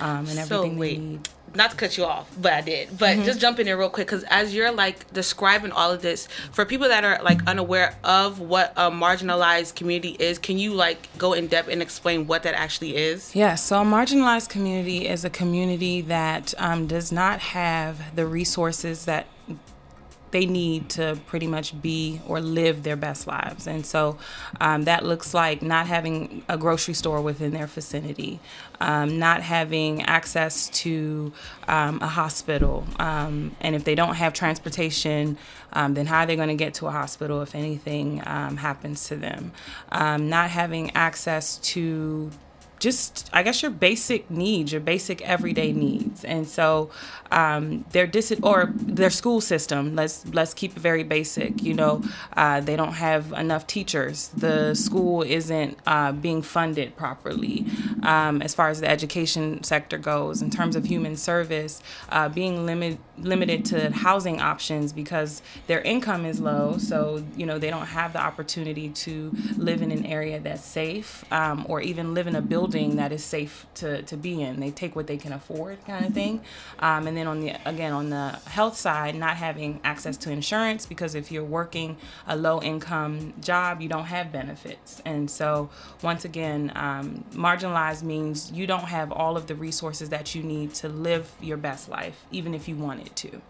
um, 0.00 0.26
and 0.26 0.38
everything 0.38 0.74
so, 0.74 0.78
wait. 0.78 0.94
they 0.94 1.04
need 1.04 1.28
not 1.54 1.70
to 1.72 1.76
cut 1.76 1.96
you 1.96 2.04
off, 2.04 2.30
but 2.40 2.52
I 2.52 2.60
did. 2.60 2.96
But 2.98 3.16
mm-hmm. 3.16 3.24
just 3.24 3.40
jump 3.40 3.58
in 3.58 3.66
there 3.66 3.76
real 3.76 3.90
quick 3.90 4.06
because 4.06 4.24
as 4.24 4.54
you're 4.54 4.70
like 4.70 5.12
describing 5.12 5.72
all 5.72 5.90
of 5.90 6.02
this 6.02 6.28
for 6.52 6.64
people 6.64 6.88
that 6.88 7.04
are 7.04 7.22
like 7.22 7.46
unaware 7.46 7.96
of 8.04 8.40
what 8.40 8.72
a 8.76 8.90
marginalized 8.90 9.74
community 9.74 10.16
is, 10.18 10.38
can 10.38 10.58
you 10.58 10.74
like 10.74 11.08
go 11.18 11.32
in 11.32 11.48
depth 11.48 11.68
and 11.68 11.82
explain 11.82 12.26
what 12.26 12.42
that 12.44 12.54
actually 12.54 12.96
is? 12.96 13.34
Yeah. 13.34 13.54
So 13.56 13.80
a 13.80 13.84
marginalized 13.84 14.48
community 14.48 15.08
is 15.08 15.24
a 15.24 15.30
community 15.30 16.00
that 16.02 16.54
um, 16.58 16.86
does 16.86 17.10
not 17.10 17.40
have 17.40 18.14
the 18.14 18.26
resources 18.26 19.04
that 19.06 19.26
they 20.30 20.46
need 20.46 20.88
to 20.90 21.18
pretty 21.26 21.46
much 21.46 21.80
be 21.80 22.20
or 22.26 22.40
live 22.40 22.82
their 22.82 22.96
best 22.96 23.26
lives. 23.26 23.66
And 23.66 23.84
so 23.84 24.18
um, 24.60 24.84
that 24.84 25.04
looks 25.04 25.34
like 25.34 25.62
not 25.62 25.86
having 25.86 26.44
a 26.48 26.56
grocery 26.56 26.94
store 26.94 27.20
within 27.20 27.52
their 27.52 27.66
vicinity, 27.66 28.40
um, 28.80 29.18
not 29.18 29.42
having 29.42 30.02
access 30.02 30.68
to 30.68 31.32
um, 31.68 32.00
a 32.00 32.08
hospital. 32.08 32.86
Um, 32.98 33.56
and 33.60 33.74
if 33.74 33.84
they 33.84 33.94
don't 33.94 34.14
have 34.14 34.32
transportation, 34.32 35.38
um, 35.72 35.94
then 35.94 36.06
how 36.06 36.20
are 36.20 36.26
they 36.26 36.36
going 36.36 36.48
to 36.48 36.54
get 36.54 36.74
to 36.74 36.86
a 36.86 36.90
hospital 36.90 37.42
if 37.42 37.54
anything 37.54 38.22
um, 38.26 38.56
happens 38.56 39.08
to 39.08 39.16
them? 39.16 39.52
not 39.90 40.50
having 40.50 40.90
access 40.94 41.56
to 41.58 42.30
just 42.80 43.28
I 43.32 43.42
guess 43.42 43.62
your 43.62 43.70
basic 43.70 44.30
needs, 44.30 44.72
your 44.72 44.80
basic 44.80 45.20
everyday 45.20 45.72
needs, 45.72 46.24
and 46.24 46.48
so 46.48 46.90
um, 47.30 47.84
their 47.92 48.06
dis 48.06 48.34
or 48.42 48.72
their 48.74 49.10
school 49.10 49.40
system. 49.40 49.94
Let's 49.94 50.26
let's 50.26 50.54
keep 50.54 50.76
it 50.76 50.80
very 50.80 51.04
basic. 51.04 51.62
You 51.62 51.74
know, 51.74 52.02
uh, 52.36 52.60
they 52.60 52.76
don't 52.76 52.94
have 52.94 53.32
enough 53.32 53.66
teachers. 53.66 54.28
The 54.28 54.74
school 54.74 55.22
isn't 55.22 55.78
uh, 55.86 56.12
being 56.12 56.40
funded 56.42 56.96
properly 56.96 57.66
um, 58.02 58.40
as 58.40 58.54
far 58.54 58.70
as 58.70 58.80
the 58.80 58.90
education 58.90 59.62
sector 59.62 59.98
goes. 59.98 60.40
In 60.40 60.50
terms 60.50 60.74
of 60.74 60.86
human 60.86 61.16
service, 61.16 61.82
uh, 62.08 62.30
being 62.30 62.64
limited 62.66 62.98
limited 63.18 63.66
to 63.66 63.90
housing 63.90 64.40
options 64.40 64.94
because 64.94 65.42
their 65.66 65.82
income 65.82 66.24
is 66.24 66.40
low, 66.40 66.78
so 66.78 67.22
you 67.36 67.44
know 67.44 67.58
they 67.58 67.68
don't 67.68 67.86
have 67.86 68.14
the 68.14 68.20
opportunity 68.20 68.88
to 68.88 69.30
live 69.58 69.82
in 69.82 69.90
an 69.92 70.06
area 70.06 70.40
that's 70.40 70.64
safe 70.64 71.30
um, 71.30 71.66
or 71.68 71.82
even 71.82 72.14
live 72.14 72.26
in 72.26 72.34
a 72.34 72.40
building 72.40 72.69
building 72.70 72.96
that 72.96 73.12
is 73.12 73.24
safe 73.24 73.66
to, 73.74 74.02
to 74.02 74.16
be 74.16 74.42
in. 74.42 74.60
They 74.60 74.70
take 74.70 74.96
what 74.96 75.06
they 75.06 75.16
can 75.16 75.32
afford, 75.32 75.84
kind 75.86 76.04
of 76.04 76.14
thing. 76.14 76.42
Um, 76.78 77.06
and 77.06 77.16
then 77.16 77.26
on 77.26 77.40
the 77.40 77.56
again 77.66 77.92
on 77.92 78.10
the 78.10 78.30
health 78.46 78.76
side, 78.76 79.14
not 79.14 79.36
having 79.36 79.80
access 79.84 80.16
to 80.18 80.30
insurance 80.30 80.86
because 80.86 81.14
if 81.14 81.30
you're 81.32 81.44
working 81.44 81.96
a 82.26 82.36
low 82.36 82.60
income 82.62 83.34
job, 83.40 83.80
you 83.80 83.88
don't 83.88 84.04
have 84.04 84.32
benefits. 84.32 85.02
And 85.04 85.30
so 85.30 85.70
once 86.02 86.24
again, 86.24 86.72
um, 86.74 87.24
marginalized 87.32 88.02
means 88.02 88.50
you 88.52 88.66
don't 88.66 88.84
have 88.84 89.12
all 89.12 89.36
of 89.36 89.46
the 89.46 89.54
resources 89.54 90.08
that 90.10 90.34
you 90.34 90.42
need 90.42 90.74
to 90.74 90.88
live 90.88 91.30
your 91.40 91.56
best 91.56 91.88
life, 91.88 92.24
even 92.30 92.54
if 92.54 92.68
you 92.68 92.76
wanted 92.76 93.14
to. 93.16 93.40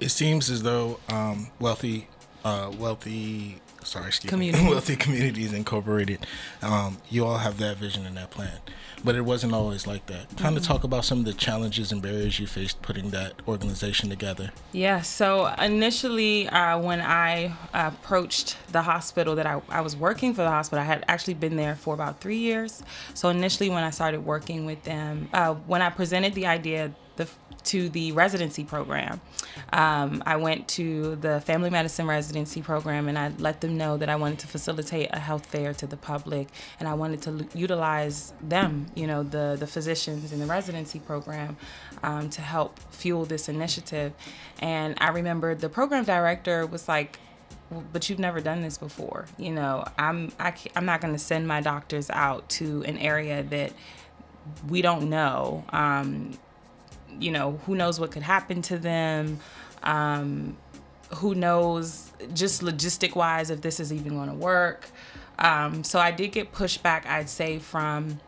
It 0.00 0.10
seems 0.10 0.48
as 0.48 0.62
though 0.62 1.00
um, 1.08 1.50
wealthy, 1.58 2.06
uh, 2.44 2.70
wealthy 2.78 3.60
sorry, 3.84 4.08
excuse 4.08 4.30
Community. 4.30 4.64
me, 4.64 4.70
Wealthy 4.70 4.96
Communities 4.96 5.52
Incorporated. 5.52 6.26
Um, 6.62 6.98
you 7.08 7.24
all 7.24 7.38
have 7.38 7.58
that 7.58 7.76
vision 7.76 8.06
and 8.06 8.16
that 8.16 8.30
plan, 8.30 8.58
but 9.04 9.14
it 9.14 9.22
wasn't 9.22 9.54
always 9.54 9.86
like 9.86 10.06
that. 10.06 10.36
Kind 10.36 10.56
of 10.56 10.62
mm-hmm. 10.62 10.72
talk 10.72 10.84
about 10.84 11.04
some 11.04 11.20
of 11.20 11.24
the 11.24 11.32
challenges 11.32 11.92
and 11.92 12.02
barriers 12.02 12.38
you 12.38 12.46
faced 12.46 12.82
putting 12.82 13.10
that 13.10 13.34
organization 13.46 14.10
together. 14.10 14.50
Yeah. 14.72 15.02
So 15.02 15.46
initially, 15.60 16.48
uh, 16.48 16.78
when 16.78 17.00
I 17.00 17.54
approached 17.72 18.56
the 18.72 18.82
hospital 18.82 19.34
that 19.36 19.46
I, 19.46 19.60
I 19.68 19.80
was 19.80 19.96
working 19.96 20.34
for 20.34 20.42
the 20.42 20.50
hospital, 20.50 20.82
I 20.82 20.86
had 20.86 21.04
actually 21.08 21.34
been 21.34 21.56
there 21.56 21.76
for 21.76 21.94
about 21.94 22.20
three 22.20 22.38
years. 22.38 22.82
So 23.14 23.28
initially, 23.28 23.70
when 23.70 23.84
I 23.84 23.90
started 23.90 24.24
working 24.24 24.66
with 24.66 24.82
them, 24.84 25.28
uh, 25.32 25.54
when 25.54 25.82
I 25.82 25.90
presented 25.90 26.34
the 26.34 26.46
idea 26.46 26.92
the 27.16 27.28
to 27.64 27.88
the 27.88 28.12
residency 28.12 28.64
program. 28.64 29.20
Um, 29.72 30.22
I 30.26 30.36
went 30.36 30.68
to 30.68 31.16
the 31.16 31.40
family 31.40 31.70
medicine 31.70 32.06
residency 32.06 32.62
program 32.62 33.08
and 33.08 33.18
I 33.18 33.32
let 33.38 33.60
them 33.60 33.76
know 33.76 33.96
that 33.96 34.08
I 34.08 34.16
wanted 34.16 34.38
to 34.40 34.46
facilitate 34.46 35.10
a 35.12 35.18
health 35.18 35.46
fair 35.46 35.74
to 35.74 35.86
the 35.86 35.96
public 35.96 36.48
and 36.80 36.88
I 36.88 36.94
wanted 36.94 37.22
to 37.22 37.30
l- 37.30 37.48
utilize 37.54 38.32
them, 38.40 38.86
you 38.94 39.06
know, 39.06 39.22
the, 39.22 39.56
the 39.58 39.66
physicians 39.66 40.32
in 40.32 40.38
the 40.38 40.46
residency 40.46 40.98
program 40.98 41.56
um, 42.02 42.30
to 42.30 42.40
help 42.40 42.78
fuel 42.90 43.24
this 43.24 43.48
initiative. 43.48 44.12
And 44.60 44.96
I 45.00 45.08
remember 45.08 45.54
the 45.54 45.68
program 45.68 46.04
director 46.04 46.66
was 46.66 46.88
like, 46.88 47.18
but 47.92 48.08
you've 48.08 48.18
never 48.18 48.40
done 48.40 48.62
this 48.62 48.78
before. 48.78 49.26
You 49.36 49.52
know, 49.52 49.84
I'm 49.98 50.32
I, 50.38 50.48
am 50.48 50.54
i 50.54 50.78
am 50.78 50.84
not 50.86 51.00
going 51.00 51.12
to 51.12 51.18
send 51.18 51.46
my 51.46 51.60
doctors 51.60 52.08
out 52.10 52.48
to 52.50 52.82
an 52.84 52.98
area 52.98 53.42
that 53.42 53.72
we 54.68 54.82
don't 54.82 55.10
know. 55.10 55.64
Um, 55.70 56.38
you 57.18 57.30
know, 57.30 57.60
who 57.66 57.74
knows 57.74 57.98
what 57.98 58.10
could 58.10 58.22
happen 58.22 58.62
to 58.62 58.78
them. 58.78 59.40
Um, 59.82 60.56
who 61.16 61.34
knows, 61.34 62.12
just 62.34 62.62
logistic 62.62 63.14
wise, 63.14 63.50
if 63.50 63.62
this 63.62 63.80
is 63.80 63.92
even 63.92 64.14
going 64.14 64.28
to 64.28 64.34
work. 64.34 64.90
Um, 65.38 65.84
so 65.84 65.98
I 65.98 66.10
did 66.10 66.32
get 66.32 66.52
pushback, 66.52 67.06
I'd 67.06 67.30
say, 67.30 67.58
from 67.58 68.20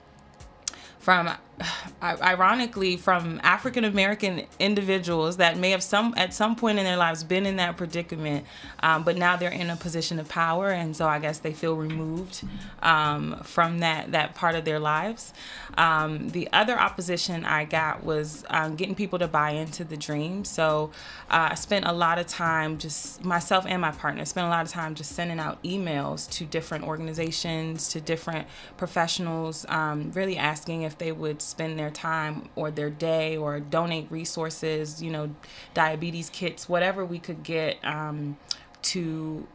from 0.99 1.31
ironically 2.02 2.97
from 2.97 3.40
African 3.43 3.85
American 3.85 4.47
individuals 4.59 5.37
that 5.38 5.59
may 5.59 5.71
have 5.71 5.83
some 5.83 6.14
at 6.17 6.33
some 6.33 6.57
point 6.57 6.79
in 6.79 6.85
their 6.85 6.97
lives 6.97 7.25
been 7.25 7.47
in 7.47 7.57
that 7.57 7.76
predicament, 7.76 8.47
um, 8.83 9.02
but 9.02 9.17
now 9.17 9.37
they're 9.37 9.50
in 9.50 9.71
a 9.71 9.76
position 9.76 10.19
of 10.19 10.29
power, 10.29 10.71
and 10.71 10.97
so 10.97 11.07
I 11.07 11.19
guess 11.19 11.38
they 11.38 11.52
feel 11.52 11.76
removed 11.76 12.43
um, 12.83 13.40
from 13.43 13.81
that 13.81 14.12
that 14.12 14.35
part 14.35 14.55
of 14.55 14.64
their 14.64 14.79
lives. 14.79 15.33
Um, 15.76 16.31
the 16.31 16.49
other 16.52 16.79
opposition 16.79 17.45
I 17.45 17.64
got 17.64 18.05
was 18.05 18.45
um, 18.50 18.76
getting 18.76 18.95
people 18.95 19.19
to 19.19 19.29
buy 19.29 19.50
into 19.50 19.85
the 19.85 19.97
dream. 19.97 20.45
So 20.45 20.90
uh, 21.31 21.49
I 21.52 21.55
spent 21.55 21.87
a 21.87 21.93
lot 21.93 22.19
of 22.19 22.26
time 22.26 22.79
just 22.79 23.25
myself 23.25 23.64
and 23.67 23.81
my 23.81 23.93
partner 23.93 24.25
spent 24.25 24.47
a 24.47 24.50
lot 24.50 24.64
of 24.64 24.71
time 24.71 24.95
just 24.95 25.12
sending 25.12 25.38
out 25.38 25.62
emails 25.62 26.31
to 26.33 26.45
different 26.45 26.85
organizations, 26.85 27.88
to 27.88 28.00
different 28.00 28.49
professionals, 28.76 29.67
um, 29.69 30.11
really 30.12 30.37
asking 30.37 30.83
if 30.83 30.99
they 30.99 31.12
would 31.12 31.40
spend 31.50 31.78
their 31.78 31.90
time 31.90 32.49
or 32.57 32.71
their 32.71 32.90
day 32.90 33.37
or 33.37 33.61
donate 33.61 34.11
resources, 34.11 35.02
you 35.02 35.11
know, 35.11 35.30
diabetes 35.75 36.30
kits, 36.30 36.69
whatever 36.69 37.04
we 37.04 37.19
could 37.19 37.42
get 37.42 37.76
um, 37.85 38.38
to 38.83 39.47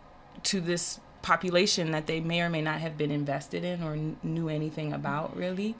to 0.43 0.61
this 0.61 0.99
population 1.21 1.89
that 1.89 2.05
they 2.05 2.19
may 2.19 2.39
or 2.41 2.49
may 2.49 2.61
not 2.61 2.79
have 2.79 2.97
been 2.97 3.09
invested 3.09 3.63
in 3.63 3.81
or 3.81 3.97
knew 4.21 4.47
anything 4.47 4.93
about 4.93 5.35
really. 5.35 5.75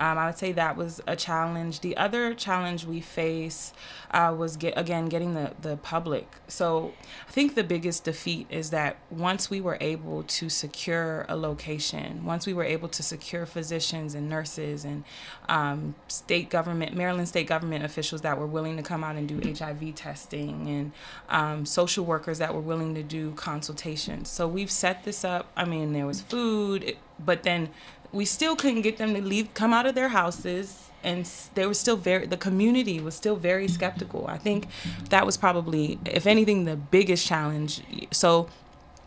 Um, 0.00 0.16
I 0.16 0.26
would 0.26 0.38
say 0.38 0.52
that 0.52 0.76
was 0.76 1.02
a 1.06 1.14
challenge. 1.14 1.80
The 1.80 1.94
other 1.98 2.32
challenge 2.32 2.86
we 2.86 3.02
face 3.02 3.74
uh, 4.10 4.34
was 4.36 4.56
get 4.56 4.72
again 4.76 5.10
getting 5.10 5.34
the 5.34 5.52
the 5.60 5.76
public. 5.76 6.26
So 6.48 6.94
I 7.28 7.30
think 7.30 7.54
the 7.54 7.62
biggest 7.62 8.04
defeat 8.04 8.46
is 8.48 8.70
that 8.70 8.96
once 9.10 9.50
we 9.50 9.60
were 9.60 9.76
able 9.80 10.22
to 10.22 10.48
secure 10.48 11.26
a 11.28 11.36
location, 11.36 12.24
once 12.24 12.46
we 12.46 12.54
were 12.54 12.64
able 12.64 12.88
to 12.88 13.02
secure 13.02 13.44
physicians 13.44 14.14
and 14.14 14.28
nurses 14.28 14.86
and 14.86 15.04
um, 15.50 15.94
state 16.08 16.48
government, 16.48 16.96
Maryland 16.96 17.28
state 17.28 17.46
government 17.46 17.84
officials 17.84 18.22
that 18.22 18.38
were 18.38 18.46
willing 18.46 18.78
to 18.78 18.82
come 18.82 19.04
out 19.04 19.16
and 19.16 19.28
do 19.28 19.52
HIV 19.52 19.94
testing 19.94 20.66
and 20.66 20.92
um, 21.28 21.66
social 21.66 22.06
workers 22.06 22.38
that 22.38 22.54
were 22.54 22.60
willing 22.60 22.94
to 22.94 23.02
do 23.02 23.32
consultations. 23.32 24.30
So 24.30 24.48
we've 24.48 24.70
set 24.70 25.04
this 25.04 25.24
up. 25.24 25.50
I 25.56 25.66
mean, 25.66 25.92
there 25.92 26.06
was 26.06 26.22
food, 26.22 26.96
but 27.18 27.42
then 27.42 27.68
we 28.12 28.24
still 28.24 28.56
couldn't 28.56 28.82
get 28.82 28.98
them 28.98 29.14
to 29.14 29.22
leave, 29.22 29.52
come 29.54 29.72
out 29.72 29.86
of 29.86 29.94
their 29.94 30.08
houses, 30.08 30.90
and 31.02 31.28
they 31.54 31.66
were 31.66 31.74
still 31.74 31.96
very. 31.96 32.26
The 32.26 32.36
community 32.36 33.00
was 33.00 33.14
still 33.14 33.36
very 33.36 33.68
skeptical. 33.68 34.26
I 34.26 34.38
think 34.38 34.66
that 35.08 35.24
was 35.24 35.36
probably, 35.36 35.98
if 36.04 36.26
anything, 36.26 36.64
the 36.64 36.76
biggest 36.76 37.26
challenge. 37.26 37.82
So 38.10 38.48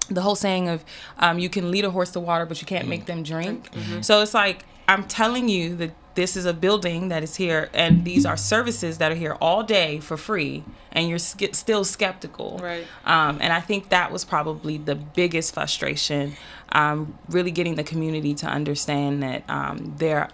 the 0.09 0.21
whole 0.21 0.35
saying 0.35 0.69
of 0.69 0.83
um, 1.19 1.39
you 1.39 1.49
can 1.49 1.71
lead 1.71 1.85
a 1.85 1.91
horse 1.91 2.11
to 2.11 2.19
water 2.19 2.45
but 2.45 2.59
you 2.61 2.67
can't 2.67 2.87
make 2.87 3.05
them 3.05 3.23
drink 3.23 3.71
mm-hmm. 3.71 4.01
so 4.01 4.21
it's 4.21 4.33
like 4.33 4.65
i'm 4.87 5.03
telling 5.05 5.47
you 5.47 5.75
that 5.75 5.91
this 6.15 6.37
is 6.37 6.45
a 6.45 6.53
building 6.53 7.09
that 7.09 7.23
is 7.23 7.35
here 7.35 7.69
and 7.73 8.05
these 8.05 8.25
are 8.25 8.37
services 8.37 8.99
that 8.99 9.11
are 9.11 9.15
here 9.15 9.35
all 9.41 9.63
day 9.63 9.99
for 9.99 10.17
free 10.17 10.63
and 10.91 11.09
you're 11.09 11.17
sk- 11.17 11.53
still 11.53 11.83
skeptical. 11.83 12.59
Right. 12.61 12.85
Um, 13.05 13.39
and 13.41 13.51
i 13.51 13.59
think 13.59 13.89
that 13.89 14.11
was 14.11 14.23
probably 14.25 14.77
the 14.77 14.95
biggest 14.95 15.53
frustration 15.53 16.33
um, 16.73 17.17
really 17.29 17.51
getting 17.51 17.75
the 17.75 17.83
community 17.83 18.33
to 18.35 18.47
understand 18.47 19.23
that 19.23 19.47
um, 19.49 19.93
there 19.97 20.29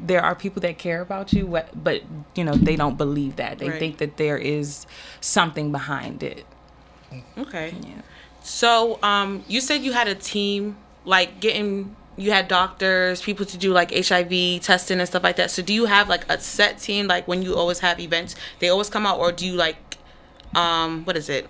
there 0.00 0.22
are 0.22 0.34
people 0.34 0.60
that 0.62 0.78
care 0.78 1.00
about 1.00 1.32
you 1.32 1.46
but 1.74 2.02
you 2.34 2.44
know 2.44 2.52
they 2.52 2.76
don't 2.76 2.96
believe 2.96 3.36
that. 3.36 3.58
They 3.58 3.70
right. 3.70 3.78
think 3.78 3.98
that 3.98 4.16
there 4.16 4.38
is 4.38 4.86
something 5.20 5.72
behind 5.72 6.22
it. 6.22 6.44
Okay. 7.36 7.74
Yeah. 7.82 8.02
So 8.42 8.98
um, 9.02 9.44
you 9.48 9.60
said 9.60 9.82
you 9.82 9.92
had 9.92 10.08
a 10.08 10.14
team 10.14 10.76
like 11.04 11.40
getting 11.40 11.96
you 12.18 12.32
had 12.32 12.48
doctors, 12.48 13.22
people 13.22 13.46
to 13.46 13.56
do 13.56 13.72
like 13.72 13.92
HIV 13.92 14.60
testing 14.62 14.98
and 14.98 15.08
stuff 15.08 15.22
like 15.22 15.36
that. 15.36 15.50
So 15.50 15.62
do 15.62 15.72
you 15.72 15.86
have 15.86 16.08
like 16.08 16.28
a 16.28 16.38
set 16.40 16.78
team 16.78 17.06
like 17.06 17.28
when 17.28 17.42
you 17.42 17.56
always 17.56 17.78
have 17.80 18.00
events, 18.00 18.34
they 18.58 18.68
always 18.68 18.90
come 18.90 19.06
out 19.06 19.18
or 19.18 19.32
do 19.32 19.46
you 19.46 19.54
like 19.54 19.96
um 20.54 21.04
what 21.04 21.16
is 21.16 21.28
it? 21.28 21.48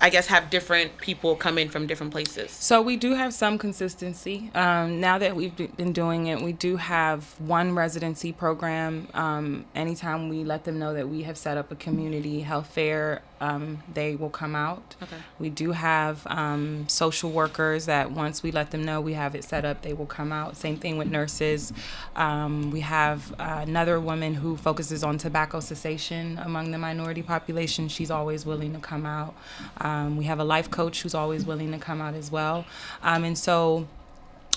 I 0.00 0.10
guess 0.10 0.28
have 0.28 0.48
different 0.50 0.98
people 0.98 1.34
come 1.34 1.58
in 1.58 1.68
from 1.68 1.86
different 1.86 2.12
places. 2.12 2.50
So 2.52 2.80
we 2.80 2.96
do 2.96 3.14
have 3.14 3.34
some 3.34 3.58
consistency. 3.58 4.50
Um, 4.54 5.00
now 5.00 5.18
that 5.18 5.34
we've 5.34 5.56
been 5.76 5.92
doing 5.92 6.26
it, 6.26 6.40
we 6.40 6.52
do 6.52 6.76
have 6.76 7.24
one 7.40 7.74
residency 7.74 8.32
program. 8.32 9.08
Um, 9.14 9.64
anytime 9.74 10.28
we 10.28 10.44
let 10.44 10.64
them 10.64 10.78
know 10.78 10.94
that 10.94 11.08
we 11.08 11.22
have 11.22 11.36
set 11.36 11.56
up 11.56 11.72
a 11.72 11.74
community 11.74 12.40
health 12.40 12.68
fair, 12.68 13.22
um, 13.40 13.82
they 13.92 14.16
will 14.16 14.30
come 14.30 14.54
out. 14.54 14.96
Okay. 15.02 15.16
We 15.38 15.50
do 15.50 15.72
have 15.72 16.26
um, 16.26 16.88
social 16.88 17.30
workers 17.30 17.86
that 17.86 18.10
once 18.10 18.42
we 18.42 18.50
let 18.50 18.70
them 18.70 18.84
know 18.84 19.00
we 19.00 19.14
have 19.14 19.34
it 19.34 19.44
set 19.44 19.64
up, 19.64 19.82
they 19.82 19.92
will 19.92 20.06
come 20.06 20.32
out. 20.32 20.56
Same 20.56 20.76
thing 20.76 20.96
with 20.96 21.08
nurses. 21.08 21.72
Um, 22.16 22.70
we 22.70 22.80
have 22.80 23.32
uh, 23.38 23.64
another 23.66 24.00
woman 24.00 24.34
who 24.34 24.56
focuses 24.56 25.04
on 25.04 25.18
tobacco 25.18 25.60
cessation 25.60 26.38
among 26.38 26.70
the 26.70 26.78
minority 26.78 27.22
population. 27.22 27.88
She's 27.88 28.10
always 28.10 28.44
willing 28.44 28.72
to 28.74 28.80
come 28.80 29.06
out. 29.06 29.34
Um, 29.88 30.16
we 30.16 30.24
have 30.24 30.40
a 30.40 30.44
life 30.44 30.70
coach 30.70 31.02
who's 31.02 31.14
always 31.14 31.42
willing 31.44 31.70
to 31.72 31.78
come 31.78 32.00
out 32.00 32.14
as 32.14 32.30
well. 32.30 32.64
Um, 33.02 33.24
and 33.24 33.36
so 33.36 33.88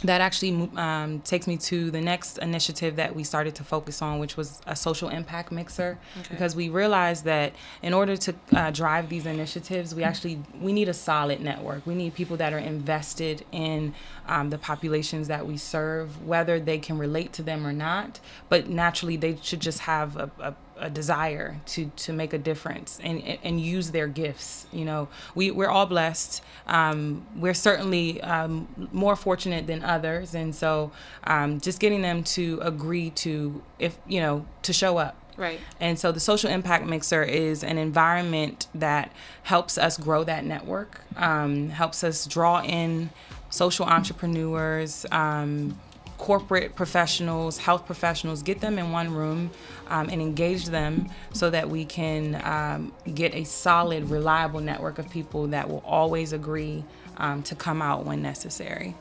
that 0.03 0.19
actually 0.19 0.69
um, 0.77 1.19
takes 1.21 1.45
me 1.47 1.57
to 1.57 1.91
the 1.91 2.01
next 2.01 2.39
initiative 2.39 2.95
that 2.95 3.15
we 3.15 3.23
started 3.23 3.53
to 3.55 3.63
focus 3.63 4.01
on, 4.01 4.19
which 4.19 4.35
was 4.35 4.61
a 4.65 4.75
social 4.75 5.09
impact 5.09 5.51
mixer, 5.51 5.99
okay. 6.19 6.27
because 6.31 6.55
we 6.55 6.69
realized 6.69 7.23
that 7.25 7.53
in 7.83 7.93
order 7.93 8.17
to 8.17 8.33
uh, 8.53 8.71
drive 8.71 9.09
these 9.09 9.25
initiatives, 9.25 9.93
we 9.93 10.03
actually 10.03 10.41
we 10.59 10.73
need 10.73 10.89
a 10.89 10.93
solid 10.93 11.39
network. 11.39 11.85
We 11.85 11.95
need 11.95 12.15
people 12.15 12.37
that 12.37 12.51
are 12.51 12.63
invested 12.75 13.45
in 13.51 13.93
um, 14.27 14.49
the 14.49 14.57
populations 14.57 15.27
that 15.27 15.45
we 15.45 15.57
serve, 15.57 16.25
whether 16.25 16.59
they 16.59 16.79
can 16.79 16.97
relate 16.97 17.31
to 17.33 17.43
them 17.43 17.65
or 17.65 17.73
not. 17.73 18.19
But 18.49 18.69
naturally, 18.69 19.17
they 19.17 19.37
should 19.41 19.59
just 19.59 19.81
have 19.81 20.17
a, 20.17 20.31
a 20.39 20.55
a 20.81 20.89
desire 20.89 21.61
to 21.67 21.91
to 21.95 22.11
make 22.11 22.33
a 22.33 22.37
difference 22.37 22.99
and 23.03 23.21
and 23.43 23.61
use 23.61 23.91
their 23.91 24.07
gifts. 24.07 24.65
You 24.73 24.85
know, 24.85 25.07
we 25.35 25.51
we're 25.51 25.69
all 25.69 25.85
blessed. 25.85 26.43
Um, 26.67 27.25
we're 27.35 27.53
certainly 27.53 28.21
um, 28.21 28.89
more 28.91 29.15
fortunate 29.15 29.67
than 29.67 29.83
others, 29.83 30.35
and 30.35 30.53
so 30.53 30.91
um, 31.23 31.61
just 31.61 31.79
getting 31.79 32.01
them 32.01 32.23
to 32.23 32.59
agree 32.61 33.11
to 33.11 33.61
if 33.79 33.97
you 34.07 34.19
know 34.19 34.45
to 34.63 34.73
show 34.73 34.97
up. 34.97 35.17
Right. 35.37 35.59
And 35.79 35.97
so 35.97 36.11
the 36.11 36.19
social 36.19 36.49
impact 36.49 36.85
mixer 36.85 37.23
is 37.23 37.63
an 37.63 37.77
environment 37.77 38.67
that 38.75 39.11
helps 39.43 39.77
us 39.77 39.97
grow 39.97 40.23
that 40.25 40.45
network, 40.45 41.01
um, 41.15 41.69
helps 41.69 42.03
us 42.03 42.25
draw 42.25 42.61
in 42.61 43.09
social 43.49 43.85
entrepreneurs 43.85 45.05
um, 45.11 45.79
corporate 46.21 46.75
professionals, 46.75 47.57
health 47.57 47.87
professionals, 47.87 48.43
get 48.43 48.61
them 48.61 48.77
in 48.77 48.91
one 48.91 49.11
room 49.11 49.49
um, 49.87 50.07
and 50.07 50.21
engage 50.21 50.67
them 50.67 51.09
so 51.33 51.49
that 51.49 51.67
we 51.67 51.83
can 51.83 52.39
um, 52.43 52.93
get 53.15 53.33
a 53.33 53.43
solid, 53.43 54.07
reliable 54.07 54.59
network 54.59 54.99
of 54.99 55.09
people 55.09 55.47
that 55.47 55.67
will 55.67 55.81
always 55.83 56.31
agree 56.31 56.85
um, 57.17 57.41
to 57.41 57.55
come 57.55 57.81
out 57.81 58.05
when 58.05 58.21
necessary. 58.21 58.93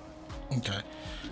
Okay. 0.57 0.81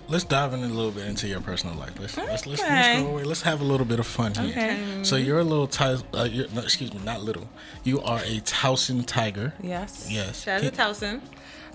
Let's 0.07 0.25
dive 0.25 0.53
in 0.53 0.63
a 0.63 0.67
little 0.67 0.91
bit 0.91 1.07
into 1.07 1.27
your 1.27 1.41
personal 1.41 1.75
life. 1.75 1.99
Let's 1.99 2.15
okay. 2.15 2.27
let's, 2.27 2.45
let's, 2.45 2.61
let's, 2.61 3.01
go 3.01 3.07
away. 3.07 3.23
Let's 3.23 3.41
have 3.41 3.59
a 3.61 3.63
little 3.63 3.85
bit 3.85 3.99
of 3.99 4.05
fun 4.05 4.35
here. 4.35 4.51
Okay. 4.51 5.03
So 5.03 5.15
you're 5.15 5.39
a 5.39 5.43
little 5.43 5.67
Ty- 5.67 5.97
uh, 6.13 6.27
no, 6.53 6.61
excuse 6.61 6.93
me, 6.93 6.99
not 7.03 7.23
little. 7.23 7.49
You 7.83 7.99
are 8.01 8.19
a 8.19 8.41
Towson 8.41 9.07
Tiger. 9.07 9.55
Yes. 9.61 10.07
Yes. 10.07 10.43
Shout 10.43 10.63
out 10.63 10.71
to 10.71 10.81
Towson. 10.81 11.21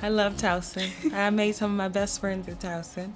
I 0.02 0.09
love 0.09 0.35
Towson. 0.35 1.12
I 1.12 1.30
made 1.30 1.56
some 1.56 1.73
of 1.73 1.76
my 1.76 1.88
best 1.88 2.21
friends 2.21 2.49
at 2.49 2.61
Towson. 2.61 3.12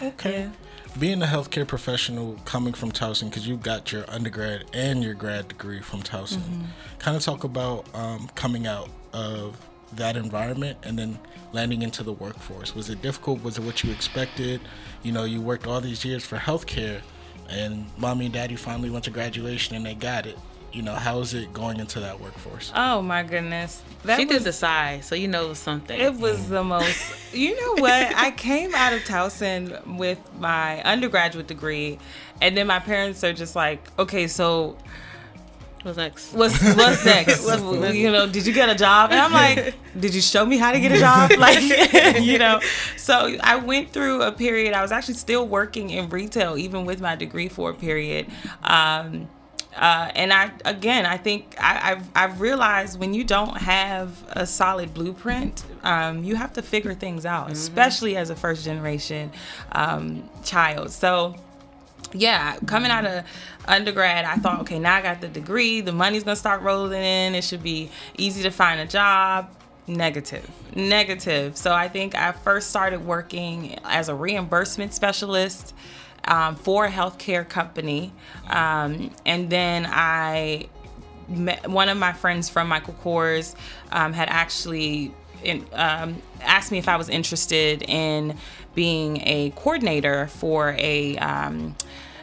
Okay. 0.00 0.42
Yeah. 0.42 0.50
Being 0.98 1.22
a 1.22 1.26
healthcare 1.26 1.66
professional 1.66 2.38
coming 2.44 2.74
from 2.74 2.92
Towson, 2.92 3.30
because 3.30 3.48
you 3.48 3.56
got 3.56 3.92
your 3.92 4.04
undergrad 4.08 4.64
and 4.74 5.02
your 5.02 5.14
grad 5.14 5.48
degree 5.48 5.80
from 5.80 6.02
Towson, 6.02 6.38
mm-hmm. 6.38 6.64
kind 6.98 7.16
of 7.16 7.22
talk 7.22 7.44
about 7.44 7.86
um, 7.94 8.28
coming 8.34 8.66
out 8.66 8.90
of 9.12 9.58
that 9.94 10.16
environment 10.16 10.78
and 10.82 10.98
then 10.98 11.18
landing 11.52 11.82
into 11.82 12.02
the 12.02 12.12
workforce. 12.12 12.74
Was 12.74 12.90
it 12.90 13.00
difficult? 13.00 13.42
Was 13.42 13.58
it 13.58 13.64
what 13.64 13.82
you 13.82 13.90
expected? 13.90 14.60
You 15.02 15.12
know, 15.12 15.24
you 15.24 15.40
worked 15.40 15.66
all 15.66 15.80
these 15.80 16.04
years 16.04 16.24
for 16.24 16.36
healthcare, 16.36 17.00
and 17.48 17.86
mommy 17.96 18.26
and 18.26 18.34
daddy 18.34 18.56
finally 18.56 18.90
went 18.90 19.04
to 19.04 19.10
graduation 19.10 19.76
and 19.76 19.84
they 19.84 19.94
got 19.94 20.26
it 20.26 20.38
you 20.72 20.82
know, 20.82 20.94
how 20.94 21.20
is 21.20 21.34
it 21.34 21.52
going 21.52 21.80
into 21.80 22.00
that 22.00 22.20
workforce? 22.20 22.72
Oh 22.74 23.02
my 23.02 23.22
goodness. 23.22 23.82
That 24.04 24.18
she 24.18 24.24
was, 24.24 24.38
did 24.38 24.44
the 24.44 24.52
side, 24.52 25.04
so 25.04 25.14
you 25.14 25.28
know 25.28 25.54
something. 25.54 25.98
It 25.98 26.14
was 26.14 26.48
the 26.48 26.64
most 26.64 27.34
you 27.34 27.60
know 27.60 27.82
what? 27.82 28.14
I 28.14 28.30
came 28.30 28.74
out 28.74 28.92
of 28.92 29.00
Towson 29.00 29.96
with 29.96 30.18
my 30.38 30.82
undergraduate 30.82 31.46
degree 31.46 31.98
and 32.40 32.56
then 32.56 32.66
my 32.66 32.78
parents 32.78 33.22
are 33.24 33.32
just 33.32 33.54
like, 33.54 33.86
Okay, 33.98 34.26
so 34.26 34.76
What's 35.82 35.98
next? 35.98 36.32
What's 36.32 36.62
what's 36.76 37.04
next? 37.04 37.44
what's? 37.44 37.94
You 37.94 38.12
know, 38.12 38.28
did 38.28 38.46
you 38.46 38.52
get 38.52 38.68
a 38.68 38.74
job? 38.74 39.10
And 39.10 39.18
I'm 39.18 39.32
like, 39.32 39.74
did 39.98 40.14
you 40.14 40.20
show 40.20 40.46
me 40.46 40.56
how 40.56 40.70
to 40.70 40.78
get 40.78 40.92
a 40.92 40.98
job? 40.98 41.32
Like, 41.42 41.60
you 42.20 42.38
know. 42.38 42.60
So 42.96 43.36
I 43.42 43.56
went 43.56 43.90
through 43.90 44.22
a 44.22 44.30
period. 44.30 44.74
I 44.74 44.82
was 44.82 44.92
actually 44.92 45.14
still 45.14 45.46
working 45.48 45.90
in 45.90 46.08
retail, 46.08 46.56
even 46.56 46.84
with 46.84 47.00
my 47.00 47.16
degree 47.16 47.48
for 47.48 47.70
a 47.70 47.74
period. 47.74 48.28
Um, 48.62 49.28
uh, 49.76 50.10
and 50.14 50.32
I 50.32 50.50
again, 50.64 51.06
I 51.06 51.16
think 51.16 51.54
I, 51.58 51.74
have 51.74 52.10
I've 52.14 52.40
realized 52.40 53.00
when 53.00 53.14
you 53.14 53.24
don't 53.24 53.56
have 53.56 54.22
a 54.30 54.46
solid 54.46 54.92
blueprint, 54.92 55.64
um, 55.82 56.24
you 56.24 56.36
have 56.36 56.52
to 56.54 56.62
figure 56.62 56.94
things 56.94 57.24
out, 57.24 57.44
mm-hmm. 57.44 57.52
especially 57.52 58.16
as 58.16 58.30
a 58.30 58.36
first 58.36 58.64
generation 58.64 59.32
um, 59.72 60.28
child. 60.44 60.90
So 60.90 61.36
yeah, 62.12 62.56
coming 62.66 62.90
out 62.90 63.06
of 63.06 63.24
undergrad, 63.66 64.26
I 64.26 64.36
thought, 64.36 64.60
okay, 64.60 64.78
now 64.78 64.96
I 64.96 65.02
got 65.02 65.20
the 65.22 65.28
degree, 65.28 65.80
the 65.80 65.92
money's 65.92 66.24
gonna 66.24 66.36
start 66.36 66.62
rolling 66.62 67.02
in. 67.02 67.34
It 67.34 67.44
should 67.44 67.62
be 67.62 67.90
easy 68.18 68.42
to 68.42 68.50
find 68.50 68.80
a 68.80 68.86
job. 68.86 69.50
Negative, 69.86 70.48
negative. 70.76 71.56
So 71.56 71.72
I 71.72 71.88
think 71.88 72.14
I 72.14 72.30
first 72.32 72.70
started 72.70 73.04
working 73.04 73.78
as 73.84 74.08
a 74.08 74.14
reimbursement 74.14 74.94
specialist 74.94 75.74
um, 76.24 76.56
for 76.56 76.86
a 76.86 76.90
healthcare 76.90 77.48
company. 77.48 78.12
Um, 78.48 79.10
and 79.26 79.50
then 79.50 79.86
I 79.88 80.68
met 81.28 81.68
one 81.68 81.88
of 81.88 81.98
my 81.98 82.12
friends 82.12 82.48
from 82.48 82.68
Michael 82.68 82.94
Kors 83.02 83.54
um, 83.90 84.12
had 84.12 84.28
actually 84.28 85.14
in, 85.42 85.66
um, 85.72 86.22
asked 86.40 86.70
me 86.70 86.78
if 86.78 86.88
I 86.88 86.96
was 86.96 87.08
interested 87.08 87.82
in 87.82 88.36
being 88.74 89.18
a 89.26 89.52
coordinator 89.56 90.28
for 90.28 90.74
a 90.78 91.16
um, 91.18 91.76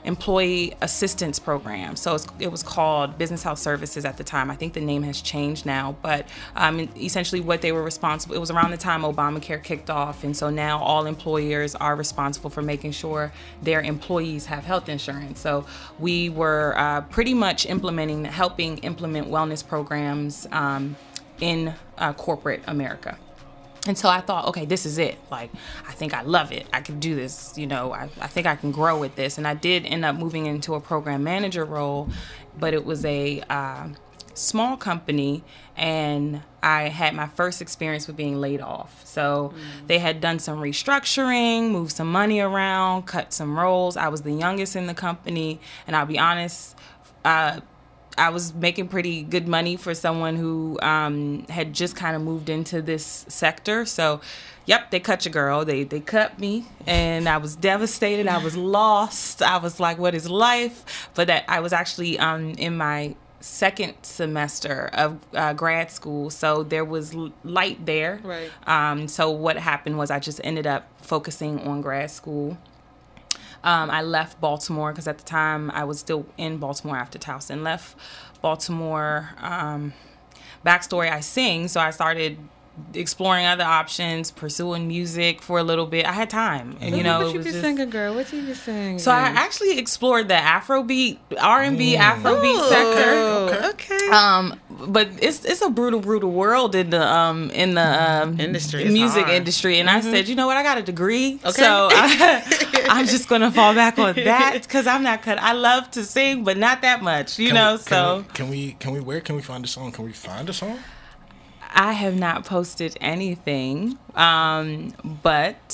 employee 0.09 0.73
assistance 0.81 1.37
program. 1.37 1.95
So 1.95 2.17
it 2.39 2.51
was 2.51 2.63
called 2.63 3.17
Business 3.19 3.43
Health 3.43 3.59
Services 3.59 4.05
at 4.05 4.17
the 4.17 4.23
time. 4.23 4.49
I 4.49 4.55
think 4.55 4.73
the 4.73 4.81
name 4.81 5.03
has 5.03 5.21
changed 5.21 5.67
now, 5.67 5.95
but 6.01 6.27
um, 6.55 6.89
essentially 6.97 7.41
what 7.41 7.61
they 7.61 7.71
were 7.71 7.83
responsible. 7.83 8.33
It 8.35 8.39
was 8.39 8.49
around 8.49 8.71
the 8.71 8.77
time 8.77 9.03
Obamacare 9.03 9.63
kicked 9.63 9.91
off, 9.91 10.23
and 10.23 10.35
so 10.35 10.49
now 10.49 10.79
all 10.79 11.05
employers 11.05 11.75
are 11.75 11.95
responsible 11.95 12.49
for 12.49 12.63
making 12.63 12.91
sure 12.91 13.31
their 13.61 13.81
employees 13.81 14.47
have 14.47 14.65
health 14.65 14.89
insurance. 14.89 15.39
So 15.39 15.67
we 15.99 16.29
were 16.29 16.73
uh, 16.75 17.01
pretty 17.01 17.35
much 17.35 17.67
implementing, 17.67 18.25
helping 18.25 18.79
implement 18.79 19.27
wellness 19.29 19.65
programs 19.65 20.47
um, 20.51 20.95
in 21.39 21.75
uh, 21.99 22.13
corporate 22.13 22.63
America. 22.65 23.15
And 23.87 23.97
so 23.97 24.09
I 24.09 24.21
thought, 24.21 24.47
okay, 24.49 24.65
this 24.65 24.85
is 24.85 24.97
it. 24.97 25.17
Like, 25.31 25.51
I 25.87 25.93
think 25.93 26.13
I 26.13 26.21
love 26.21 26.51
it. 26.51 26.67
I 26.73 26.81
can 26.81 26.99
do 26.99 27.15
this. 27.15 27.57
You 27.57 27.67
know, 27.67 27.93
I, 27.93 28.09
I 28.19 28.27
think 28.27 28.45
I 28.45 28.55
can 28.55 28.71
grow 28.71 28.99
with 28.99 29.15
this. 29.15 29.37
And 29.37 29.47
I 29.47 29.53
did 29.53 29.85
end 29.85 30.03
up 30.03 30.15
moving 30.15 30.45
into 30.45 30.75
a 30.75 30.81
program 30.81 31.23
manager 31.23 31.65
role, 31.65 32.09
but 32.57 32.73
it 32.73 32.85
was 32.85 33.05
a 33.05 33.41
uh, 33.49 33.87
small 34.33 34.75
company. 34.75 35.43
And 35.77 36.41
I 36.61 36.89
had 36.89 37.15
my 37.15 37.27
first 37.27 37.61
experience 37.61 38.05
with 38.05 38.17
being 38.17 38.41
laid 38.41 38.59
off. 38.59 39.01
So 39.05 39.53
mm. 39.55 39.87
they 39.87 39.99
had 39.99 40.19
done 40.19 40.39
some 40.39 40.59
restructuring, 40.59 41.71
moved 41.71 41.93
some 41.93 42.11
money 42.11 42.41
around, 42.41 43.03
cut 43.03 43.31
some 43.31 43.57
roles. 43.57 43.95
I 43.95 44.09
was 44.09 44.23
the 44.23 44.33
youngest 44.33 44.75
in 44.75 44.87
the 44.87 44.93
company. 44.93 45.61
And 45.87 45.95
I'll 45.95 46.05
be 46.05 46.19
honest, 46.19 46.75
uh, 47.23 47.61
I 48.19 48.29
was 48.29 48.53
making 48.53 48.89
pretty 48.89 49.23
good 49.23 49.47
money 49.47 49.77
for 49.77 49.93
someone 49.95 50.35
who 50.35 50.77
um, 50.81 51.45
had 51.49 51.73
just 51.73 51.95
kind 51.95 52.15
of 52.15 52.21
moved 52.21 52.49
into 52.49 52.81
this 52.81 53.25
sector. 53.27 53.85
So, 53.85 54.21
yep, 54.65 54.91
they 54.91 54.99
cut 54.99 55.25
your 55.25 55.31
girl. 55.31 55.65
They 55.65 55.83
they 55.83 56.01
cut 56.01 56.39
me, 56.39 56.65
and 56.85 57.29
I 57.29 57.37
was 57.37 57.55
devastated. 57.55 58.27
I 58.27 58.43
was 58.43 58.55
lost. 58.55 59.41
I 59.41 59.57
was 59.57 59.79
like, 59.79 59.97
"What 59.97 60.13
is 60.13 60.29
life?" 60.29 61.09
But 61.15 61.27
that 61.27 61.45
I 61.47 61.61
was 61.61 61.73
actually 61.73 62.19
um, 62.19 62.51
in 62.51 62.77
my 62.77 63.15
second 63.41 63.95
semester 64.01 64.89
of 64.93 65.19
uh, 65.33 65.53
grad 65.53 65.91
school, 65.91 66.29
so 66.29 66.63
there 66.63 66.85
was 66.85 67.15
light 67.43 67.85
there. 67.85 68.19
Right. 68.23 68.51
Um, 68.67 69.07
so 69.07 69.31
what 69.31 69.57
happened 69.57 69.97
was 69.97 70.11
I 70.11 70.19
just 70.19 70.41
ended 70.43 70.67
up 70.67 70.87
focusing 71.01 71.65
on 71.67 71.81
grad 71.81 72.11
school. 72.11 72.57
Um, 73.63 73.89
I 73.89 74.01
left 74.01 74.39
Baltimore 74.39 74.91
because 74.91 75.07
at 75.07 75.17
the 75.17 75.23
time 75.23 75.71
I 75.71 75.83
was 75.83 75.99
still 75.99 76.25
in 76.37 76.57
Baltimore 76.57 76.97
after 76.97 77.19
Towson. 77.19 77.63
Left 77.63 77.95
Baltimore. 78.41 79.29
Um, 79.39 79.93
backstory: 80.65 81.11
I 81.11 81.19
sing, 81.19 81.67
so 81.67 81.79
I 81.79 81.91
started 81.91 82.37
exploring 82.93 83.45
other 83.45 83.63
options, 83.63 84.31
pursuing 84.31 84.87
music 84.87 85.41
for 85.41 85.59
a 85.59 85.63
little 85.63 85.85
bit. 85.85 86.05
I 86.05 86.13
had 86.13 86.29
time, 86.29 86.77
and 86.81 86.95
you 86.95 87.03
know, 87.03 87.25
what 87.25 87.33
you 87.33 87.39
be 87.39 87.45
just, 87.45 87.61
singing, 87.61 87.89
girl? 87.89 88.15
What 88.15 88.31
you 88.31 88.41
be 88.41 88.53
singing? 88.53 88.99
So 88.99 89.11
I 89.11 89.21
actually 89.21 89.77
explored 89.77 90.27
the 90.27 90.35
Afrobeat, 90.35 91.19
R 91.39 91.61
and 91.61 91.77
B, 91.77 91.95
Afrobeat 91.95 92.69
sector. 92.69 93.67
Okay. 93.69 94.09
Um, 94.09 94.59
but 94.69 95.09
it's 95.21 95.45
it's 95.45 95.61
a 95.61 95.69
brutal, 95.69 95.99
brutal 95.99 96.31
world 96.31 96.75
in 96.75 96.89
the 96.89 97.05
um 97.05 97.49
in 97.51 97.73
the 97.75 98.21
um, 98.21 98.39
industry, 98.39 98.85
music 98.85 99.27
industry, 99.27 99.79
and 99.79 99.89
mm-hmm. 99.89 100.07
I 100.07 100.11
said, 100.11 100.27
you 100.27 100.35
know 100.35 100.47
what, 100.47 100.57
I 100.57 100.63
got 100.63 100.77
a 100.77 100.83
degree, 100.83 101.39
okay. 101.43 101.51
so 101.51 101.89
I, 101.91 102.68
am 102.87 103.05
just 103.05 103.27
gonna 103.27 103.51
fall 103.51 103.73
back 103.73 103.97
on 103.99 104.15
that 104.15 104.61
because 104.61 104.87
I'm 104.87 105.03
not 105.03 105.21
cut. 105.21 105.37
I 105.39 105.53
love 105.53 105.89
to 105.91 106.03
sing, 106.03 106.43
but 106.43 106.57
not 106.57 106.81
that 106.81 107.01
much, 107.01 107.39
you 107.39 107.47
can 107.47 107.55
know. 107.55 107.73
We, 107.73 107.77
so 107.79 108.25
can 108.33 108.49
we, 108.49 108.71
can 108.71 108.71
we 108.71 108.71
can 108.73 108.93
we 108.93 108.99
where 108.99 109.21
can 109.21 109.35
we 109.35 109.41
find 109.41 109.63
a 109.63 109.67
song? 109.67 109.91
Can 109.91 110.05
we 110.05 110.13
find 110.13 110.49
a 110.49 110.53
song? 110.53 110.79
I 111.71 111.93
have 111.93 112.17
not 112.17 112.45
posted 112.45 112.97
anything, 112.99 113.97
um, 114.15 114.93
but 115.23 115.71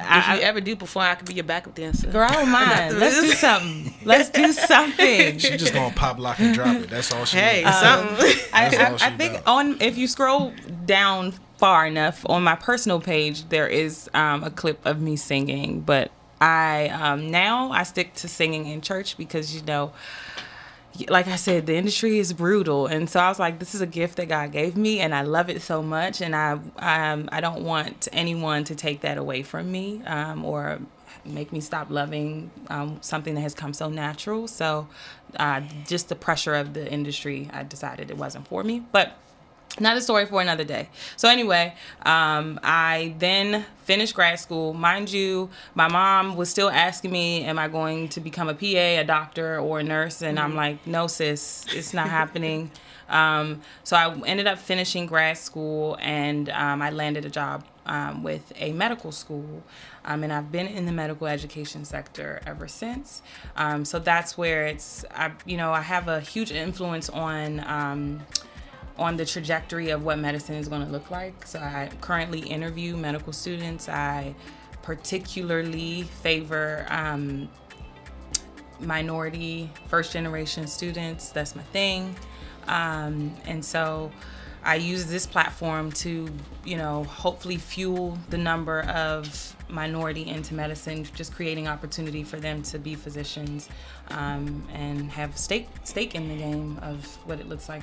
I, 0.00 0.34
if 0.34 0.40
you 0.40 0.46
ever 0.46 0.60
do 0.60 0.76
perform, 0.76 1.06
I 1.06 1.14
could 1.14 1.28
be 1.28 1.34
your 1.34 1.44
backup 1.44 1.74
dancer. 1.74 2.08
Girl, 2.10 2.28
I 2.28 2.34
don't 2.34 2.50
mind. 2.50 2.98
Let's 2.98 3.20
do 3.20 3.32
something. 3.32 3.94
Let's 4.04 4.30
do 4.30 4.52
something. 4.52 5.38
She 5.38 5.56
just 5.56 5.72
gonna 5.72 5.94
pop, 5.94 6.18
lock, 6.18 6.38
and 6.40 6.54
drop 6.54 6.76
it. 6.76 6.90
That's 6.90 7.12
all 7.12 7.24
she. 7.24 7.36
Hey, 7.36 7.62
does. 7.62 7.80
something. 7.80 8.50
I, 8.52 8.66
I, 8.66 8.94
I 9.06 9.16
think 9.16 9.34
does. 9.34 9.42
on 9.46 9.80
if 9.80 9.96
you 9.96 10.06
scroll 10.06 10.52
down 10.84 11.32
far 11.58 11.86
enough 11.86 12.24
on 12.28 12.42
my 12.42 12.56
personal 12.56 13.00
page, 13.00 13.48
there 13.50 13.68
is 13.68 14.08
um, 14.14 14.42
a 14.44 14.50
clip 14.50 14.84
of 14.86 15.00
me 15.00 15.16
singing. 15.16 15.80
But 15.80 16.10
I 16.40 16.88
um, 16.88 17.30
now 17.30 17.70
I 17.70 17.82
stick 17.82 18.14
to 18.14 18.28
singing 18.28 18.66
in 18.66 18.80
church 18.80 19.16
because 19.16 19.54
you 19.54 19.62
know, 19.62 19.92
like 21.08 21.28
I 21.28 21.36
said, 21.36 21.66
the 21.66 21.76
industry 21.76 22.18
is 22.18 22.32
brutal, 22.32 22.86
and 22.86 23.08
so 23.08 23.20
I 23.20 23.28
was 23.28 23.38
like, 23.38 23.58
this 23.58 23.74
is 23.74 23.80
a 23.80 23.86
gift 23.86 24.16
that 24.16 24.28
God 24.28 24.52
gave 24.52 24.76
me, 24.76 25.00
and 25.00 25.14
I 25.14 25.22
love 25.22 25.48
it 25.48 25.62
so 25.62 25.82
much, 25.82 26.20
and 26.20 26.34
I 26.34 26.58
um, 26.78 27.28
I 27.32 27.40
don't 27.40 27.62
want 27.62 28.08
anyone 28.12 28.64
to 28.64 28.74
take 28.74 29.02
that 29.02 29.16
away 29.16 29.42
from 29.42 29.70
me 29.70 30.02
um, 30.06 30.44
or 30.44 30.80
make 31.24 31.52
me 31.52 31.60
stop 31.60 31.90
loving 31.90 32.50
um, 32.68 32.98
something 33.00 33.34
that 33.34 33.40
has 33.42 33.54
come 33.54 33.72
so 33.72 33.88
natural. 33.88 34.48
So, 34.48 34.88
uh, 35.36 35.62
just 35.86 36.08
the 36.08 36.16
pressure 36.16 36.54
of 36.54 36.74
the 36.74 36.90
industry, 36.90 37.48
I 37.52 37.62
decided 37.62 38.10
it 38.10 38.16
wasn't 38.16 38.48
for 38.48 38.64
me, 38.64 38.82
but 38.92 39.16
another 39.78 40.00
story 40.00 40.26
for 40.26 40.40
another 40.40 40.64
day. 40.64 40.88
So 41.16 41.28
anyway, 41.28 41.74
um, 42.02 42.58
I 42.62 43.14
then 43.18 43.64
finished 43.84 44.14
grad 44.14 44.38
school. 44.38 44.72
Mind 44.74 45.10
you, 45.10 45.50
my 45.74 45.88
mom 45.88 46.36
was 46.36 46.48
still 46.48 46.70
asking 46.70 47.10
me, 47.10 47.44
"Am 47.44 47.58
I 47.58 47.68
going 47.68 48.08
to 48.10 48.20
become 48.20 48.48
a 48.48 48.54
PA, 48.54 49.00
a 49.00 49.04
doctor, 49.04 49.58
or 49.58 49.80
a 49.80 49.82
nurse?" 49.82 50.22
And 50.22 50.38
I'm 50.38 50.54
like, 50.54 50.86
"No, 50.86 51.06
sis, 51.06 51.66
it's 51.74 51.94
not 51.94 52.08
happening." 52.08 52.70
Um, 53.10 53.62
so 53.82 53.96
I 53.96 54.14
ended 54.24 54.46
up 54.46 54.58
finishing 54.58 55.06
grad 55.06 55.36
school, 55.36 55.98
and 56.00 56.48
um, 56.50 56.80
I 56.80 56.90
landed 56.90 57.24
a 57.24 57.28
job 57.28 57.64
um, 57.86 58.22
with 58.22 58.52
a 58.56 58.72
medical 58.72 59.10
school. 59.10 59.64
Um, 60.04 60.22
and 60.22 60.32
I've 60.32 60.50
been 60.50 60.68
in 60.68 60.86
the 60.86 60.92
medical 60.92 61.26
education 61.26 61.84
sector 61.84 62.40
ever 62.46 62.68
since. 62.68 63.20
Um, 63.56 63.84
so 63.84 63.98
that's 63.98 64.38
where 64.38 64.66
it's, 64.66 65.04
I, 65.10 65.32
you 65.44 65.56
know, 65.56 65.72
I 65.72 65.82
have 65.82 66.08
a 66.08 66.20
huge 66.20 66.52
influence 66.52 67.10
on 67.10 67.60
um, 67.66 68.20
on 68.98 69.16
the 69.16 69.24
trajectory 69.24 69.90
of 69.90 70.04
what 70.04 70.18
medicine 70.18 70.56
is 70.56 70.68
going 70.68 70.84
to 70.84 70.90
look 70.90 71.10
like. 71.10 71.46
So 71.46 71.58
I 71.58 71.90
currently 72.00 72.40
interview 72.40 72.96
medical 72.96 73.32
students. 73.32 73.88
I 73.88 74.34
particularly 74.82 76.02
favor 76.02 76.86
um, 76.90 77.48
minority 78.80 79.70
first 79.88 80.12
generation 80.12 80.66
students. 80.66 81.30
That's 81.30 81.54
my 81.54 81.62
thing. 81.62 82.16
Um, 82.66 83.34
and 83.46 83.64
so 83.64 84.10
I 84.62 84.76
use 84.76 85.06
this 85.06 85.26
platform 85.26 85.90
to, 85.92 86.28
you 86.64 86.76
know, 86.76 87.04
hopefully 87.04 87.56
fuel 87.56 88.18
the 88.28 88.38
number 88.38 88.82
of 88.82 89.56
minority 89.68 90.28
into 90.28 90.54
medicine, 90.54 91.06
just 91.14 91.34
creating 91.34 91.68
opportunity 91.68 92.22
for 92.22 92.38
them 92.38 92.62
to 92.64 92.78
be 92.78 92.94
physicians 92.94 93.68
um, 94.08 94.66
and 94.72 95.10
have 95.12 95.38
stake 95.38 95.68
stake 95.84 96.14
in 96.14 96.28
the 96.28 96.36
game 96.36 96.78
of 96.82 97.06
what 97.26 97.40
it 97.40 97.48
looks 97.48 97.68
like 97.68 97.82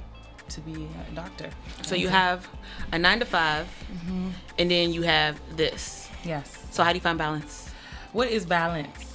to 0.50 0.62
be 0.62 0.88
a 1.12 1.16
doctor. 1.16 1.50
So 1.84 1.96
you 1.96 2.08
have 2.10 2.48
a 2.92 3.00
nine 3.00 3.20
to 3.20 3.26
5 3.26 3.66
Mm-hmm. 3.66 4.30
and 4.60 4.72
then 4.72 4.94
you 4.94 5.02
have 5.04 5.40
this. 5.56 6.10
Yes. 6.24 6.66
So 6.72 6.84
how 6.84 6.92
do 6.92 6.98
you 6.98 7.02
find 7.02 7.18
balance? 7.18 7.70
What 8.14 8.30
is 8.30 8.46
balance? 8.46 9.06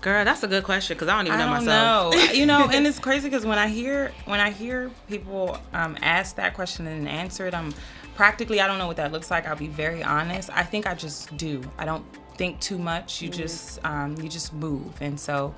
Girl, 0.00 0.24
that's 0.24 0.42
a 0.42 0.46
good 0.48 0.62
question 0.64 0.94
because 0.96 1.08
I 1.08 1.16
don't 1.16 1.26
even 1.26 1.38
know 1.38 1.46
I 1.48 1.56
don't 1.56 1.66
myself. 1.66 2.14
know. 2.14 2.32
you 2.32 2.46
know, 2.46 2.68
and 2.72 2.86
it's 2.86 2.98
crazy 2.98 3.28
because 3.28 3.44
when 3.44 3.58
I 3.58 3.68
hear 3.68 4.12
when 4.26 4.40
I 4.40 4.50
hear 4.50 4.90
people 5.08 5.58
um, 5.72 5.96
ask 6.00 6.36
that 6.36 6.54
question 6.54 6.86
and 6.86 7.08
answer 7.08 7.46
it, 7.46 7.54
I'm 7.54 7.74
practically 8.14 8.60
I 8.60 8.66
don't 8.68 8.78
know 8.78 8.86
what 8.86 8.96
that 8.96 9.10
looks 9.12 9.30
like. 9.30 9.46
I'll 9.48 9.56
be 9.56 9.66
very 9.66 10.02
honest. 10.02 10.48
I 10.52 10.62
think 10.62 10.86
I 10.86 10.94
just 10.94 11.36
do. 11.36 11.62
I 11.76 11.84
don't 11.86 12.04
think 12.36 12.60
too 12.60 12.78
much. 12.78 13.20
You 13.20 13.28
just 13.30 13.84
um, 13.84 14.16
you 14.20 14.28
just 14.28 14.52
move, 14.52 14.92
and 15.00 15.18
so. 15.18 15.54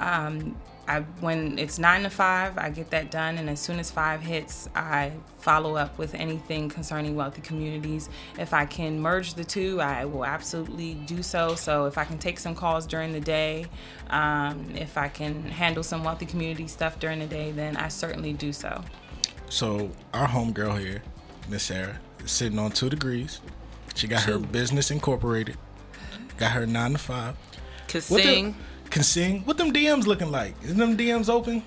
Um, 0.00 0.56
I, 0.86 1.00
when 1.20 1.58
it's 1.58 1.78
nine 1.78 2.02
to 2.02 2.10
five, 2.10 2.58
I 2.58 2.68
get 2.68 2.90
that 2.90 3.10
done, 3.10 3.38
and 3.38 3.48
as 3.48 3.58
soon 3.58 3.78
as 3.78 3.90
five 3.90 4.20
hits, 4.20 4.68
I 4.74 5.12
follow 5.38 5.76
up 5.76 5.96
with 5.96 6.14
anything 6.14 6.68
concerning 6.68 7.16
wealthy 7.16 7.40
communities. 7.40 8.10
If 8.38 8.52
I 8.52 8.66
can 8.66 9.00
merge 9.00 9.32
the 9.32 9.44
two, 9.44 9.80
I 9.80 10.04
will 10.04 10.26
absolutely 10.26 10.92
do 10.92 11.22
so. 11.22 11.54
So 11.54 11.86
if 11.86 11.96
I 11.96 12.04
can 12.04 12.18
take 12.18 12.38
some 12.38 12.54
calls 12.54 12.86
during 12.86 13.12
the 13.12 13.20
day, 13.20 13.64
um, 14.10 14.72
if 14.74 14.98
I 14.98 15.08
can 15.08 15.42
handle 15.44 15.82
some 15.82 16.04
wealthy 16.04 16.26
community 16.26 16.66
stuff 16.66 16.98
during 16.98 17.18
the 17.18 17.26
day, 17.26 17.50
then 17.50 17.78
I 17.78 17.88
certainly 17.88 18.34
do 18.34 18.52
so. 18.52 18.84
So 19.48 19.90
our 20.12 20.28
homegirl 20.28 20.80
here, 20.80 21.02
Miss 21.48 21.62
Sarah, 21.62 21.98
is 22.22 22.30
sitting 22.30 22.58
on 22.58 22.72
two 22.72 22.90
degrees. 22.90 23.40
She 23.94 24.06
got 24.06 24.24
her 24.24 24.38
business 24.38 24.90
incorporated. 24.90 25.56
Got 26.36 26.52
her 26.52 26.66
nine 26.66 26.92
to 26.92 26.98
five. 26.98 27.36
Can 27.88 28.02
What 28.02 28.18
the- 28.18 28.22
sing. 28.22 28.56
Can 28.94 29.02
sing. 29.02 29.40
What 29.40 29.56
them 29.56 29.72
DMs 29.72 30.06
looking 30.06 30.30
like? 30.30 30.54
Is 30.62 30.76
them 30.76 30.96
DMs 30.96 31.28
open? 31.28 31.64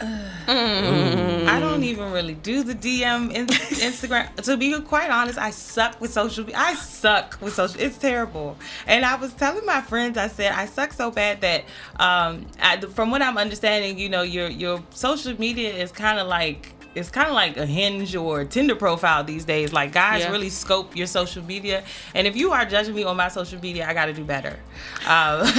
I 0.00 1.58
don't 1.58 1.82
even 1.82 2.12
really 2.12 2.34
do 2.34 2.62
the 2.62 2.76
DM 2.76 3.34
in 3.34 3.46
Instagram. 3.88 4.32
to 4.36 4.56
be 4.56 4.80
quite 4.82 5.10
honest, 5.10 5.36
I 5.36 5.50
suck 5.50 6.00
with 6.00 6.12
social. 6.12 6.46
I 6.54 6.76
suck 6.76 7.38
with 7.40 7.54
social. 7.54 7.80
It's 7.80 7.98
terrible. 7.98 8.56
And 8.86 9.04
I 9.04 9.16
was 9.16 9.34
telling 9.34 9.66
my 9.66 9.80
friends, 9.80 10.16
I 10.16 10.28
said 10.28 10.52
I 10.52 10.66
suck 10.66 10.92
so 10.92 11.10
bad 11.10 11.40
that, 11.40 11.64
um, 11.98 12.46
I, 12.62 12.80
from 12.82 13.10
what 13.10 13.20
I'm 13.20 13.36
understanding, 13.36 13.98
you 13.98 14.08
know, 14.08 14.22
your 14.22 14.48
your 14.48 14.80
social 14.90 15.36
media 15.40 15.74
is 15.74 15.90
kind 15.90 16.20
of 16.20 16.28
like. 16.28 16.72
It's 16.94 17.10
kind 17.10 17.28
of 17.28 17.34
like 17.34 17.56
a 17.56 17.66
hinge 17.66 18.16
or 18.16 18.44
Tinder 18.44 18.74
profile 18.74 19.22
these 19.22 19.44
days. 19.44 19.72
Like 19.72 19.92
guys 19.92 20.22
Yeah. 20.22 20.30
really 20.32 20.48
scope 20.48 20.96
your 20.96 21.06
social 21.06 21.44
media, 21.44 21.84
and 22.14 22.26
if 22.26 22.34
you 22.34 22.50
are 22.52 22.64
judging 22.64 22.94
me 22.94 23.04
on 23.04 23.16
my 23.16 23.28
social 23.28 23.60
media, 23.60 23.86
I 23.88 23.94
got 23.94 24.06
to 24.06 24.12
do 24.12 24.24
better. 24.24 24.58
Um, 25.06 25.42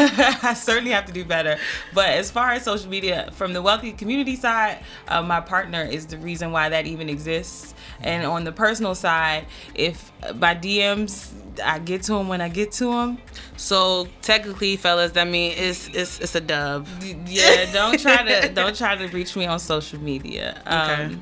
I 0.44 0.54
certainly 0.58 0.92
have 0.92 1.06
to 1.06 1.13
do 1.13 1.24
better. 1.24 1.58
But 1.94 2.10
as 2.10 2.30
far 2.32 2.52
as 2.52 2.63
social 2.63 2.89
media, 2.89 3.30
from 3.34 3.54
the 3.54 3.62
wealthy 3.62 3.92
community 3.94 4.36
side, 4.36 4.80
uh, 5.08 5.22
my 5.22 5.39
partner 5.39 5.84
is 5.84 6.08
the 6.08 6.18
reason 6.18 6.52
why 6.52 6.70
that 6.70 6.86
even 6.88 7.10
exists. 7.10 7.74
And 8.02 8.26
on 8.26 8.44
the 8.44 8.52
personal 8.52 8.96
side, 8.96 9.46
if 9.76 10.12
by 10.36 10.56
DMs, 10.56 11.32
I 11.63 11.80
get 11.80 12.04
to 12.04 12.13
them 12.13 12.28
when 12.28 12.41
I 12.41 12.50
get 12.50 12.72
to 12.74 12.91
them. 12.91 13.17
So 13.58 14.08
technically, 14.22 14.78
fellas, 14.78 15.12
that 15.13 15.28
mean 15.28 15.54
it's 15.58 15.88
it's 15.89 16.19
it's 16.19 16.36
a 16.36 16.41
dub. 16.41 16.88
Yeah, 17.26 17.72
don't 17.72 18.00
try 18.00 18.24
to 18.24 18.50
don't 18.50 18.76
try 18.76 18.95
to 18.95 19.08
reach 19.08 19.36
me 19.36 19.45
on 19.45 19.60
social 19.60 20.00
media. 20.00 20.62
Okay. 20.65 21.06
Um, 21.06 21.22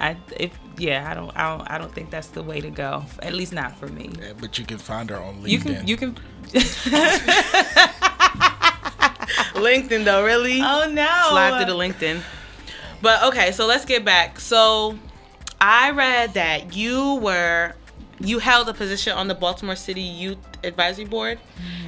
I 0.00 0.16
if 0.36 0.52
yeah, 0.76 1.10
I 1.10 1.14
don't 1.14 1.36
I 1.36 1.56
don't 1.56 1.70
I 1.70 1.78
don't 1.78 1.92
think 1.92 2.10
that's 2.10 2.28
the 2.28 2.42
way 2.42 2.60
to 2.60 2.70
go. 2.70 3.04
At 3.20 3.34
least 3.34 3.52
not 3.52 3.76
for 3.76 3.88
me. 3.88 4.10
Yeah, 4.20 4.32
but 4.38 4.58
you 4.58 4.64
can 4.64 4.78
find 4.78 5.10
her 5.10 5.16
on 5.16 5.42
LinkedIn. 5.42 5.48
You 5.48 5.58
can 5.58 5.86
you 5.88 5.96
can. 5.96 6.14
LinkedIn 9.54 10.04
though, 10.04 10.24
really? 10.24 10.60
Oh 10.62 10.88
no! 10.90 11.26
Slide 11.30 11.64
through 11.64 11.72
the 11.74 11.78
LinkedIn. 11.78 12.22
But 13.02 13.22
okay, 13.24 13.52
so 13.52 13.66
let's 13.66 13.84
get 13.84 14.04
back. 14.04 14.40
So 14.40 14.98
I 15.60 15.90
read 15.90 16.34
that 16.34 16.74
you 16.76 17.16
were 17.16 17.74
you 18.20 18.38
held 18.38 18.68
a 18.68 18.74
position 18.74 19.12
on 19.12 19.28
the 19.28 19.34
Baltimore 19.34 19.76
City 19.76 20.02
Youth 20.02 20.38
Advisory 20.64 21.04
Board, 21.04 21.38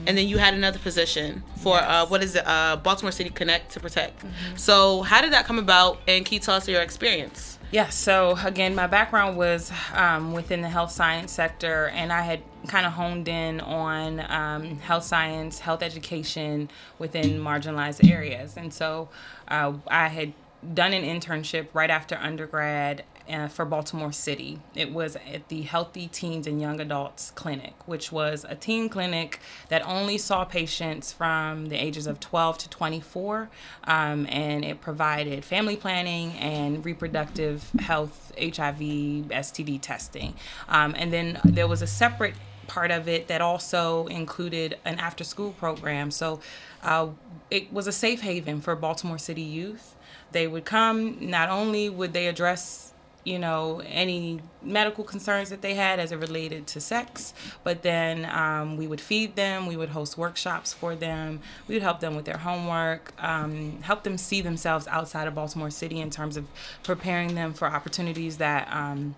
and 0.07 0.16
then 0.16 0.29
you 0.29 0.38
had 0.38 0.55
another 0.55 0.79
position 0.79 1.43
for 1.57 1.77
uh, 1.79 2.07
what 2.07 2.23
is 2.23 2.37
it? 2.37 2.47
Uh, 2.47 2.77
Baltimore 2.77 3.12
City 3.12 3.31
Connect 3.31 3.73
to 3.73 3.81
Protect. 3.81 4.25
So 4.57 5.03
how 5.03 5.21
did 5.21 5.33
that 5.33 5.45
come 5.45 5.59
about? 5.59 5.99
And 6.07 6.25
can 6.25 6.35
you 6.35 6.40
tell 6.40 6.55
us 6.55 6.69
your 6.69 6.83
experience? 6.83 7.59
Yeah, 7.73 7.88
so 7.88 8.37
again, 8.45 8.75
my 8.75 8.88
background 8.88 9.37
was 9.37 9.71
um, 9.95 10.33
within 10.33 10.61
the 10.61 10.69
health 10.69 10.90
science 10.90 11.31
sector, 11.31 11.88
and 11.95 12.12
I 12.12 12.23
had 12.23 12.43
kind 12.66 12.85
of 12.85 12.93
honed 12.93 13.29
in 13.29 13.61
on 13.61 14.21
um, 14.29 14.79
health 14.79 15.05
science, 15.05 15.61
health 15.61 15.83
education 15.83 16.69
within 16.99 17.38
marginalized 17.38 18.11
areas. 18.11 18.57
And 18.57 18.75
so 18.75 19.09
uh, 19.47 19.75
I 19.87 20.09
had 20.09 20.33
done 20.75 20.93
an 20.93 21.05
internship 21.05 21.69
right 21.73 21.90
after 21.90 22.16
undergrad 22.16 23.05
uh, 23.31 23.49
for 23.49 23.64
Baltimore 23.64 24.12
City. 24.12 24.61
It 24.75 24.93
was 24.93 25.16
at 25.16 25.49
the 25.49 25.62
Healthy 25.62 26.09
Teens 26.09 26.47
and 26.47 26.61
Young 26.61 26.81
Adults 26.81 27.31
Clinic, 27.31 27.75
which 27.87 28.11
was 28.11 28.45
a 28.49 28.55
teen 28.55 28.88
clinic 28.88 29.40
that 29.69 29.87
only 29.87 30.19
saw 30.19 30.45
patients 30.45 31.12
from 31.12 31.66
the 31.66 31.77
ages 31.77 32.07
of 32.07 32.21
12 32.21 32.59
to 32.59 32.71
24, 32.71 33.51
um, 33.85 34.27
and 34.29 34.64
it 34.64 34.81
provided 34.81 35.45
family 35.45 35.77
planning 35.77 36.33
and 36.33 36.85
reproductive 36.85 37.71
health, 37.79 38.33
HIV, 38.38 38.79
STD 38.81 39.81
testing. 39.81 40.35
Um, 40.69 40.95
and 40.97 41.12
then 41.12 41.40
there 41.45 41.69
was 41.69 41.83
a 41.83 41.87
separate 41.87 42.35
part 42.66 42.93
of 42.93 43.09
it 43.09 43.27
that 43.27 43.40
also 43.40 44.07
included 44.07 44.79
an 44.85 44.99
after 45.01 45.25
school 45.25 45.51
program. 45.53 46.11
So 46.11 46.40
uh, 46.83 47.09
it 47.51 47.73
was 47.73 47.87
a 47.87 47.93
safe 47.93 48.21
haven 48.21 48.61
for 48.61 48.77
Baltimore 48.77 49.19
City 49.19 49.43
youth. 49.43 49.97
They 50.33 50.47
would 50.47 50.64
come, 50.64 51.16
not 51.21 51.49
only 51.49 51.90
would 51.90 52.12
they 52.12 52.29
address 52.29 52.89
you 53.31 53.38
know 53.38 53.81
any 53.87 54.40
medical 54.62 55.05
concerns 55.05 55.49
that 55.51 55.62
they 55.62 55.75
had 55.75 55.99
as 55.99 56.12
it 56.12 56.16
related 56.16 56.66
to 56.66 56.81
sex 56.81 57.33
but 57.64 57.83
then 57.83 58.25
um, 58.27 58.77
we 58.77 58.87
would 58.87 59.01
feed 59.01 59.37
them 59.37 59.66
we 59.66 59.77
would 59.77 59.90
host 59.90 60.19
workshops 60.19 60.73
for 60.73 60.95
them 60.95 61.40
we 61.69 61.75
would 61.75 61.83
help 61.83 62.01
them 62.01 62.14
with 62.16 62.25
their 62.25 62.38
homework 62.38 63.12
um, 63.23 63.81
help 63.83 64.03
them 64.03 64.19
see 64.19 64.40
themselves 64.40 64.87
outside 64.88 65.27
of 65.29 65.35
baltimore 65.35 65.71
city 65.71 66.01
in 66.01 66.11
terms 66.11 66.37
of 66.37 66.45
preparing 66.83 67.35
them 67.35 67.55
for 67.55 67.66
opportunities 67.66 68.38
that 68.38 68.69
um, 68.73 69.14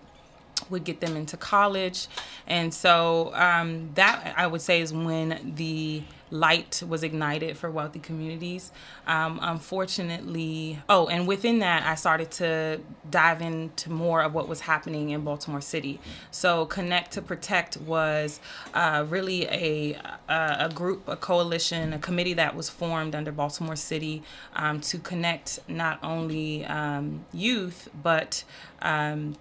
would 0.69 0.83
get 0.83 0.99
them 0.99 1.15
into 1.15 1.37
college. 1.37 2.07
And 2.47 2.73
so 2.73 3.31
um, 3.35 3.91
that 3.95 4.33
I 4.37 4.47
would 4.47 4.61
say 4.61 4.81
is 4.81 4.93
when 4.93 5.53
the 5.55 6.03
light 6.33 6.81
was 6.87 7.03
ignited 7.03 7.55
for 7.55 7.69
wealthy 7.69 7.99
communities. 7.99 8.71
Um, 9.05 9.39
unfortunately, 9.41 10.79
oh, 10.89 11.07
and 11.07 11.27
within 11.27 11.59
that, 11.59 11.85
I 11.85 11.93
started 11.93 12.31
to 12.31 12.81
dive 13.09 13.41
into 13.41 13.91
more 13.91 14.21
of 14.23 14.33
what 14.33 14.47
was 14.47 14.61
happening 14.61 15.11
in 15.11 15.21
Baltimore 15.21 15.61
City. 15.61 15.99
So, 16.31 16.65
Connect 16.65 17.13
to 17.13 17.21
Protect 17.21 17.77
was 17.77 18.39
uh, 18.73 19.05
really 19.07 19.45
a, 19.45 19.93
a, 20.27 20.55
a, 20.61 20.71
group, 20.73 21.07
a 21.07 21.15
coalition, 21.15 21.93
a 21.93 21.99
committee 21.99 22.33
that 22.33 22.55
was 22.55 22.67
formed 22.67 23.13
under 23.13 23.31
Baltimore 23.31 23.75
City 23.75 24.23
um, 24.55 24.81
to 24.81 24.97
connect 24.97 25.59
not 25.67 25.99
only 26.01 26.65
um, 26.65 27.25
youth, 27.31 27.89
but 28.01 28.43
um, 28.81 29.35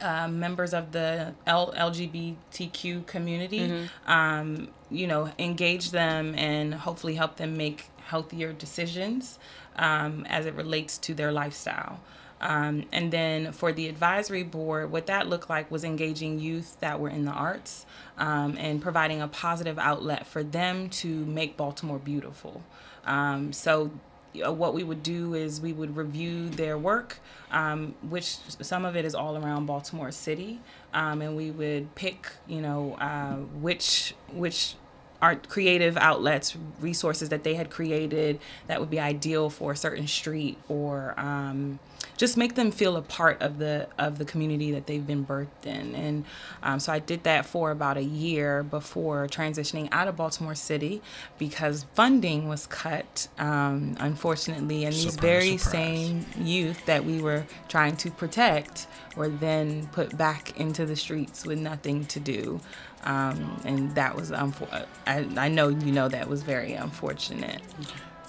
uh, 0.00 0.28
members 0.28 0.72
of 0.74 0.92
the 0.92 1.34
L- 1.46 1.72
LGBTQ 1.76 3.06
community, 3.06 3.60
mm-hmm. 3.60 4.10
um, 4.10 4.68
you 4.90 5.06
know, 5.06 5.30
engage 5.38 5.90
them 5.90 6.34
and 6.36 6.74
hopefully 6.74 7.14
help 7.14 7.36
them 7.36 7.56
make 7.56 7.86
healthier 8.06 8.52
decisions 8.52 9.38
um, 9.76 10.24
as 10.28 10.46
it 10.46 10.54
relates 10.54 10.98
to 10.98 11.14
their 11.14 11.32
lifestyle. 11.32 12.00
Um, 12.40 12.84
and 12.92 13.12
then 13.12 13.52
for 13.52 13.72
the 13.72 13.88
advisory 13.88 14.44
board, 14.44 14.92
what 14.92 15.06
that 15.06 15.28
looked 15.28 15.50
like 15.50 15.70
was 15.70 15.84
engaging 15.84 16.38
youth 16.38 16.78
that 16.80 17.00
were 17.00 17.08
in 17.08 17.24
the 17.24 17.32
arts 17.32 17.84
um, 18.16 18.56
and 18.58 18.80
providing 18.80 19.20
a 19.20 19.28
positive 19.28 19.78
outlet 19.78 20.26
for 20.26 20.44
them 20.44 20.88
to 20.90 21.08
make 21.26 21.56
Baltimore 21.56 21.98
beautiful. 21.98 22.62
Um, 23.04 23.52
so 23.52 23.90
what 24.34 24.74
we 24.74 24.84
would 24.84 25.02
do 25.02 25.34
is 25.34 25.60
we 25.60 25.72
would 25.72 25.96
review 25.96 26.48
their 26.48 26.78
work, 26.78 27.18
um, 27.50 27.94
which 28.02 28.38
some 28.60 28.84
of 28.84 28.96
it 28.96 29.04
is 29.04 29.14
all 29.14 29.36
around 29.36 29.66
Baltimore 29.66 30.12
City, 30.12 30.60
um, 30.94 31.22
and 31.22 31.36
we 31.36 31.50
would 31.50 31.94
pick, 31.94 32.28
you 32.46 32.60
know, 32.60 32.94
uh, 33.00 33.36
which 33.36 34.14
which 34.32 34.74
art 35.20 35.48
creative 35.48 35.96
outlets, 35.96 36.56
resources 36.80 37.28
that 37.30 37.42
they 37.42 37.54
had 37.54 37.70
created 37.70 38.38
that 38.68 38.78
would 38.80 38.90
be 38.90 39.00
ideal 39.00 39.50
for 39.50 39.72
a 39.72 39.76
certain 39.76 40.06
street 40.06 40.56
or 40.68 41.14
um, 41.16 41.78
just 42.18 42.36
make 42.36 42.56
them 42.56 42.70
feel 42.72 42.96
a 42.96 43.02
part 43.02 43.40
of 43.40 43.58
the 43.58 43.86
of 43.96 44.18
the 44.18 44.24
community 44.24 44.72
that 44.72 44.86
they've 44.86 45.06
been 45.06 45.24
birthed 45.24 45.64
in. 45.64 45.94
And 45.94 46.24
um, 46.62 46.80
so 46.80 46.92
I 46.92 46.98
did 46.98 47.22
that 47.22 47.46
for 47.46 47.70
about 47.70 47.96
a 47.96 48.02
year 48.02 48.62
before 48.64 49.26
transitioning 49.28 49.88
out 49.92 50.08
of 50.08 50.16
Baltimore 50.16 50.56
City 50.56 51.00
because 51.38 51.86
funding 51.94 52.48
was 52.48 52.66
cut, 52.66 53.28
um, 53.38 53.96
unfortunately, 54.00 54.84
and 54.84 54.92
these 54.92 55.12
surprise, 55.12 55.20
very 55.20 55.56
surprise. 55.56 55.72
same 55.72 56.26
youth 56.40 56.84
that 56.86 57.04
we 57.04 57.22
were 57.22 57.46
trying 57.68 57.96
to 57.98 58.10
protect 58.10 58.88
were 59.16 59.28
then 59.28 59.86
put 59.92 60.18
back 60.18 60.58
into 60.58 60.84
the 60.84 60.96
streets 60.96 61.46
with 61.46 61.58
nothing 61.58 62.04
to 62.06 62.20
do. 62.20 62.60
Um, 63.04 63.60
and 63.64 63.94
that 63.94 64.16
was 64.16 64.32
unfor- 64.32 64.86
I, 65.06 65.28
I 65.36 65.48
know 65.48 65.68
you 65.68 65.92
know 65.92 66.08
that 66.08 66.28
was 66.28 66.42
very 66.42 66.72
unfortunate 66.72 67.62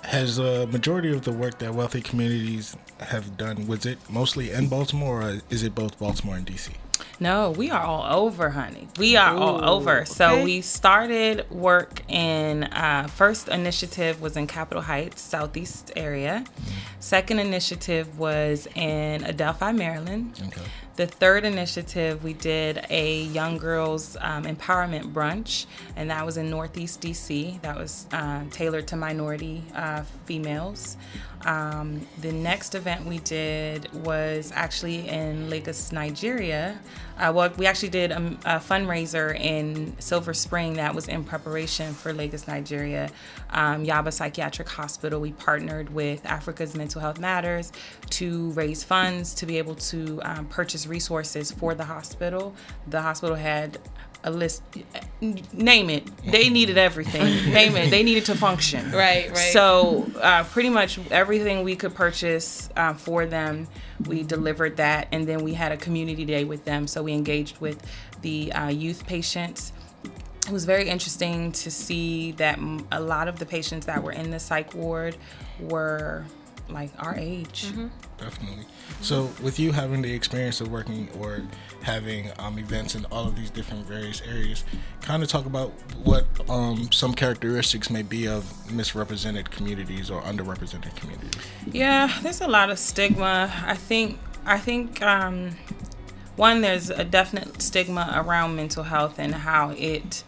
has 0.03 0.39
a 0.39 0.65
majority 0.67 1.12
of 1.12 1.23
the 1.23 1.31
work 1.31 1.59
that 1.59 1.73
wealthy 1.73 2.01
communities 2.01 2.75
have 2.99 3.38
done 3.38 3.67
was 3.67 3.85
it 3.85 3.97
mostly 4.09 4.51
in 4.51 4.67
baltimore 4.67 5.21
or 5.21 5.38
is 5.49 5.63
it 5.63 5.75
both 5.75 5.97
baltimore 5.99 6.35
and 6.35 6.45
dc 6.47 6.69
no, 7.19 7.51
we 7.51 7.69
are 7.69 7.81
all 7.81 8.25
over, 8.25 8.49
honey. 8.49 8.88
We 8.97 9.17
are 9.17 9.35
Ooh, 9.35 9.39
all 9.39 9.65
over. 9.65 10.05
So 10.05 10.29
okay. 10.29 10.43
we 10.43 10.62
started 10.62 11.49
work 11.49 12.01
in 12.09 12.63
uh, 12.63 13.07
first 13.07 13.49
initiative 13.49 14.21
was 14.21 14.38
in 14.38 14.47
Capitol 14.47 14.81
Heights, 14.81 15.21
Southeast 15.21 15.91
area. 15.95 16.45
Second 16.99 17.39
initiative 17.39 18.17
was 18.17 18.67
in 18.75 19.23
Adelphi, 19.23 19.73
Maryland. 19.73 20.41
Okay. 20.47 20.62
The 20.99 21.07
third 21.07 21.45
initiative, 21.45 22.25
we 22.25 22.33
did 22.33 22.85
a 22.89 23.21
young 23.21 23.57
girls 23.57 24.17
um, 24.19 24.43
empowerment 24.43 25.13
brunch, 25.13 25.65
and 25.95 26.09
that 26.12 26.25
was 26.25 26.35
in 26.35 26.49
Northeast 26.49 26.99
DC. 26.99 27.62
That 27.62 27.77
was 27.77 28.05
uh, 28.12 28.43
tailored 28.51 28.89
to 28.89 28.97
minority 28.97 29.63
uh, 29.73 30.03
females. 30.25 30.97
Um, 31.45 32.06
the 32.19 32.34
next 32.34 32.75
event 32.75 33.06
we 33.06 33.19
did 33.19 33.91
was 34.04 34.52
actually 34.54 35.08
in 35.08 35.49
Lagos, 35.49 35.91
Nigeria. 35.91 36.78
Uh, 37.17 37.32
well, 37.34 37.49
we 37.58 37.65
actually 37.65 37.89
did 37.89 38.12
a, 38.12 38.17
a, 38.17 38.60
fundraiser 38.60 39.38
in 39.38 39.93
Silver 39.99 40.34
Spring 40.34 40.73
that 40.73 40.93
was 40.93 41.08
in 41.08 41.23
preparation 41.23 41.93
for 41.93 42.13
Lagos, 42.13 42.47
Nigeria. 42.47 43.10
Um, 43.52 43.86
Yaba 43.86 44.12
Psychiatric 44.12 44.69
Hospital. 44.69 45.19
We 45.19 45.32
partnered 45.34 45.89
with 45.89 46.25
Africa's 46.25 46.75
Mental 46.75 47.02
Health 47.02 47.19
Matters 47.19 47.71
to 48.12 48.52
raise 48.52 48.84
funds 48.84 49.34
to 49.36 49.45
be 49.45 49.58
able 49.58 49.75
to 49.75 50.21
um, 50.23 50.45
purchase 50.47 50.88
resources 50.88 51.52
for 51.52 51.73
the 51.73 51.86
hospital. 51.86 52.54
The 52.88 53.02
hospital 53.02 53.36
had 53.36 53.80
a 54.23 54.32
list 54.32 54.62
name 55.21 55.89
it. 55.89 56.05
They 56.25 56.49
needed 56.49 56.77
everything. 56.77 57.23
Name 57.53 57.75
it. 57.77 57.89
They 57.89 58.03
needed 58.03 58.25
to 58.25 58.36
function. 58.36 58.91
Right 58.91 59.29
right. 59.29 59.38
So 59.53 60.12
uh, 60.21 60.43
pretty 60.43 60.69
much 60.69 60.99
everything 61.10 61.63
we 61.63 61.75
could 61.75 61.95
purchase 61.95 62.69
uh, 62.75 62.93
for 62.93 63.25
them 63.25 63.67
we 64.08 64.23
delivered 64.23 64.77
that. 64.77 65.08
And 65.12 65.27
then 65.27 65.43
we 65.43 65.53
had 65.53 65.71
a 65.71 65.77
community 65.77 66.25
day 66.25 66.43
with 66.43 66.65
them. 66.65 66.88
So 66.88 67.03
we 67.03 67.13
engaged 67.13 67.60
with 67.60 67.86
the 68.21 68.51
uh, 68.53 68.67
youth 68.69 69.05
patients. 69.05 69.73
It 70.47 70.51
was 70.51 70.65
very 70.65 70.89
interesting 70.89 71.51
to 71.53 71.69
see 71.69 72.32
that 72.34 72.60
a 72.91 72.99
lot 72.99 73.27
of 73.27 73.38
the 73.38 73.45
patients 73.45 73.86
that 73.86 74.01
were 74.01 74.12
in 74.12 74.32
the 74.32 74.39
psych 74.39 74.73
ward 74.73 75.15
were 75.60 76.25
like 76.69 76.91
our 76.99 77.15
age. 77.15 77.65
Mm-hmm. 77.67 77.88
Definitely. 78.17 78.65
So, 79.01 79.29
with 79.41 79.60
you 79.60 79.71
having 79.71 80.01
the 80.01 80.13
experience 80.13 80.62
of 80.62 80.71
working 80.71 81.10
or 81.19 81.41
having 81.82 82.32
um, 82.39 82.60
events 82.60 82.95
in 82.95 83.05
all 83.05 83.27
of 83.27 83.36
these 83.36 83.49
different 83.49 83.86
various 83.86 84.21
areas, 84.21 84.63
kind 85.01 85.23
of 85.23 85.29
talk 85.29 85.45
about 85.45 85.69
what 86.03 86.25
um, 86.49 86.91
some 86.91 87.13
characteristics 87.13 87.89
may 87.89 88.01
be 88.01 88.27
of 88.27 88.71
misrepresented 88.71 89.51
communities 89.51 90.10
or 90.10 90.21
underrepresented 90.21 90.95
communities. 90.95 91.41
Yeah, 91.71 92.12
there's 92.21 92.41
a 92.41 92.47
lot 92.47 92.69
of 92.69 92.79
stigma. 92.79 93.51
I 93.65 93.75
think. 93.75 94.19
I 94.45 94.58
think. 94.58 95.01
Um, 95.01 95.51
one, 96.36 96.62
there's 96.62 96.89
a 96.89 97.03
definite 97.03 97.62
stigma 97.62 98.13
around 98.15 98.55
mental 98.55 98.84
health 98.84 99.19
and 99.19 99.36
how 99.36 99.71
it 99.71 100.23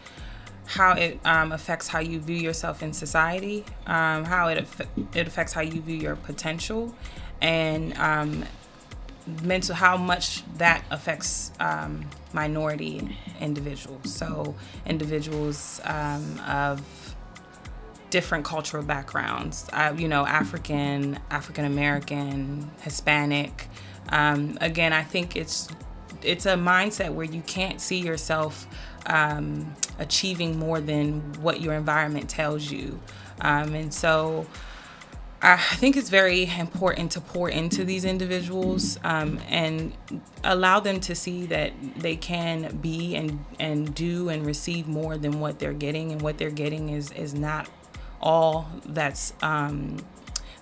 how 0.66 0.94
it 0.94 1.20
um, 1.26 1.52
affects 1.52 1.88
how 1.88 2.00
you 2.00 2.20
view 2.20 2.36
yourself 2.36 2.82
in 2.82 2.94
society, 2.94 3.66
um, 3.88 4.26
how 4.26 4.48
it 4.48 4.68
it 5.14 5.28
affects 5.28 5.54
how 5.54 5.62
you 5.62 5.82
view 5.82 5.98
your 5.98 6.16
potential, 6.16 6.96
and 7.42 7.94
um, 7.98 8.46
mental 9.44 9.76
how 9.76 9.98
much 9.98 10.44
that 10.58 10.84
affects 10.92 11.52
um, 11.60 12.06
minority 12.34 13.18
individuals. 13.40 14.14
So 14.14 14.56
individuals 14.86 15.82
um, 15.84 16.40
of 16.48 16.82
different 18.10 18.44
cultural 18.46 18.84
backgrounds, 18.84 19.68
uh, 19.74 19.94
you 19.98 20.08
know, 20.08 20.26
African, 20.26 21.18
African 21.30 21.66
American, 21.66 22.70
Hispanic. 22.82 23.68
Um, 24.10 24.58
again, 24.62 24.94
I 24.94 25.04
think 25.04 25.36
it's 25.36 25.70
it's 26.24 26.46
a 26.46 26.56
mindset 26.56 27.14
where 27.14 27.26
you 27.26 27.42
can't 27.42 27.82
see 27.82 28.00
yourself 28.00 28.68
um, 29.06 29.76
achieving 30.00 30.58
more 30.58 30.80
than 30.80 31.22
what 31.42 31.62
your 31.62 31.74
environment 31.74 32.30
tells 32.30 32.72
you. 32.72 33.00
Um, 33.42 33.74
and 33.74 33.94
so 33.94 34.46
I 35.42 35.58
think 35.58 35.98
it's 35.98 36.10
very 36.10 36.46
important 36.60 37.12
to 37.14 37.22
pour 37.22 37.50
into 37.50 37.84
these 37.84 38.06
individuals 38.06 39.00
um, 39.04 39.40
and 39.50 39.92
allow 40.44 40.80
them 40.80 41.00
to 41.02 41.16
see 41.16 41.48
that 41.48 41.74
they 41.98 42.16
can 42.16 42.78
be 42.78 43.16
and, 43.16 43.44
and 43.60 43.96
do 43.96 44.30
and 44.30 44.46
receive 44.46 44.88
more 44.88 45.18
than 45.18 45.40
what 45.40 45.58
they're 45.58 45.74
getting, 45.74 46.12
and 46.12 46.22
what 46.22 46.38
they're 46.38 46.52
getting 46.52 46.90
is, 46.90 47.12
is 47.14 47.34
not 47.34 47.68
all 48.22 48.70
that's 48.86 49.34
um, 49.42 49.98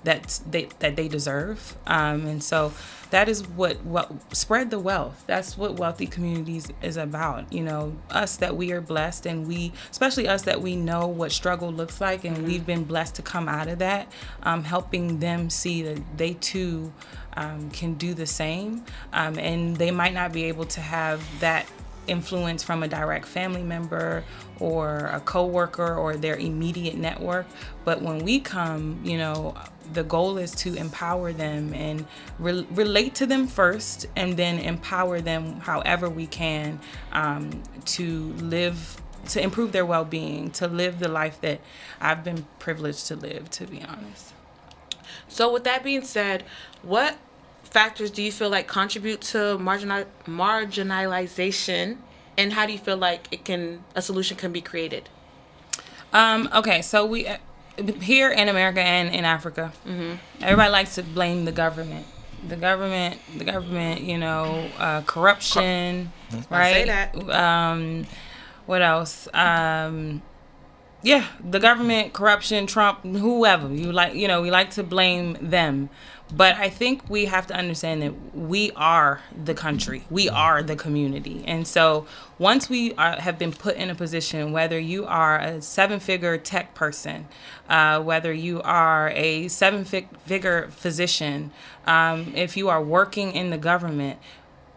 that 0.04 0.40
they 0.50 0.70
that 0.80 0.96
they 0.96 1.08
deserve. 1.08 1.76
Um, 1.86 2.26
and 2.26 2.44
so 2.44 2.72
that 3.12 3.28
is 3.28 3.48
what 3.48 3.84
what 3.84 4.12
spread 4.36 4.70
the 4.70 4.80
wealth. 4.80 5.24
That's 5.28 5.58
what 5.58 5.76
wealthy 5.76 6.08
communities 6.08 6.68
is 6.82 6.98
about. 6.98 7.52
You 7.52 7.64
know, 7.64 7.98
us 8.10 8.38
that 8.38 8.56
we 8.56 8.72
are 8.72 8.82
blessed 8.82 9.26
and 9.26 9.48
we, 9.48 9.74
especially 9.92 10.28
us 10.28 10.44
that 10.44 10.62
we 10.62 10.76
know 10.76 11.08
what 11.08 11.32
struggle 11.32 11.72
looks 11.72 12.00
like, 12.00 12.24
and 12.24 12.46
we've 12.46 12.66
been 12.66 12.84
blessed 12.84 13.16
to 13.16 13.22
come 13.22 13.50
out 13.50 13.68
of 13.68 13.80
that, 13.80 14.12
um, 14.44 14.64
helping 14.64 15.20
them 15.20 15.50
see 15.50 15.82
that 15.84 16.02
they 16.18 16.34
too 16.34 16.94
um, 17.36 17.70
can 17.72 17.96
do 17.96 18.14
the 18.14 18.28
same, 18.28 18.86
um, 19.14 19.38
and 19.40 19.78
they 19.78 19.92
might 19.92 20.14
not 20.14 20.32
be 20.32 20.46
able 20.46 20.66
to 20.66 20.82
have 20.82 21.24
that 21.40 21.66
influence 22.08 22.64
from 22.64 22.82
a 22.82 22.88
direct 22.88 23.26
family 23.26 23.62
member 23.62 24.24
or 24.60 25.06
a 25.14 25.20
coworker 25.20 25.96
or 25.96 26.16
their 26.16 26.36
immediate 26.36 26.98
network. 26.98 27.46
But 27.86 28.02
when 28.02 28.24
we 28.24 28.40
come, 28.40 29.00
you 29.04 29.18
know, 29.18 29.56
the 29.93 30.04
goal 30.04 30.38
is 30.38 30.52
to 30.52 30.73
empower 30.75 31.32
them 31.34 31.73
and 31.73 32.06
re- 32.38 32.67
relate 32.71 33.15
to 33.15 33.25
them 33.25 33.47
first 33.47 34.06
and 34.15 34.38
then 34.38 34.60
empower 34.60 35.21
them 35.21 35.60
however 35.62 36.10
we 36.10 36.28
can 36.28 36.80
um, 37.12 37.62
to 37.86 38.34
live 38.34 39.02
to 39.28 39.41
improve 39.41 39.71
their 39.71 39.86
well-being 39.86 40.49
to 40.49 40.67
live 40.67 40.99
the 40.99 41.08
life 41.08 41.39
that 41.41 41.60
i've 41.99 42.23
been 42.23 42.45
privileged 42.58 43.08
to 43.08 43.15
live 43.15 43.49
to 43.49 43.65
be 43.67 43.82
honest 43.84 44.34
so 45.28 45.52
with 45.52 45.63
that 45.63 45.84
being 45.84 46.04
said 46.04 46.43
what 46.82 47.17
factors 47.69 48.12
do 48.12 48.21
you 48.21 48.32
feel 48.32 48.49
like 48.49 48.67
contribute 48.67 49.21
to 49.21 49.58
marginal 49.58 50.06
marginalization, 50.25 51.97
and 52.38 52.54
how 52.54 52.65
do 52.65 52.71
you 52.71 52.80
feel 52.80 52.97
like 52.97 53.28
it 53.32 53.45
can 53.45 53.84
a 53.95 54.02
solution 54.02 54.38
can 54.38 54.52
be 54.52 54.62
created? 54.62 55.10
Um, 56.12 56.49
okay, 56.54 56.82
so 56.82 57.06
we 57.06 57.28
here 58.02 58.30
in 58.30 58.50
America 58.50 58.82
and 58.82 59.13
in 59.13 59.26
Africa, 59.26 59.72
mm-hmm. 59.86 60.15
everybody 60.42 60.72
likes 60.72 60.96
to 60.96 61.04
blame 61.04 61.46
the 61.46 61.52
government. 61.52 62.06
The 62.48 62.56
government, 62.56 63.20
the 63.38 63.44
government, 63.44 64.02
you 64.02 64.18
know, 64.18 64.70
uh, 64.78 65.02
corruption, 65.02 66.12
right? 66.50 67.13
Um, 67.30 68.08
what 68.65 68.82
else? 68.82 69.28
Um, 69.34 70.22
yeah, 71.02 71.28
the 71.44 71.60
government, 71.60 72.13
corruption, 72.13 72.68
Trump, 72.68 73.04
whoever 73.04 73.74
you 73.74 73.92
like, 73.92 74.15
you 74.15 74.28
know, 74.28 74.42
we 74.42 74.52
like 74.52 74.72
to 74.72 74.84
blame 74.84 75.38
them. 75.42 75.89
But 76.32 76.58
I 76.58 76.70
think 76.70 77.10
we 77.10 77.26
have 77.26 77.48
to 77.48 77.56
understand 77.56 78.04
that 78.04 78.36
we 78.36 78.72
are 78.76 79.22
the 79.44 79.56
country, 79.56 80.04
we 80.12 80.30
are 80.30 80.62
the 80.62 80.76
community. 80.76 81.44
And 81.48 81.68
so 81.68 82.06
once 82.38 82.70
we 82.70 82.94
are, 82.94 83.20
have 83.20 83.39
been 83.39 83.52
put 83.52 83.76
in 83.76 83.89
a 83.89 83.96
position, 83.96 84.52
whether 84.52 84.78
you 84.78 85.06
are 85.06 85.39
a 85.39 85.62
seven 85.62 86.00
figure 86.00 86.38
tech 86.38 86.76
person, 86.76 87.28
uh, 87.68 88.02
whether 88.02 88.32
you 88.32 88.62
are 88.62 89.10
a 89.15 89.48
seven 89.48 89.84
figure 89.84 90.70
physician, 90.70 91.52
um, 91.88 92.32
if 92.36 92.56
you 92.56 92.70
are 92.70 92.82
working 92.82 93.32
in 93.32 93.50
the 93.50 93.58
government, 93.58 94.20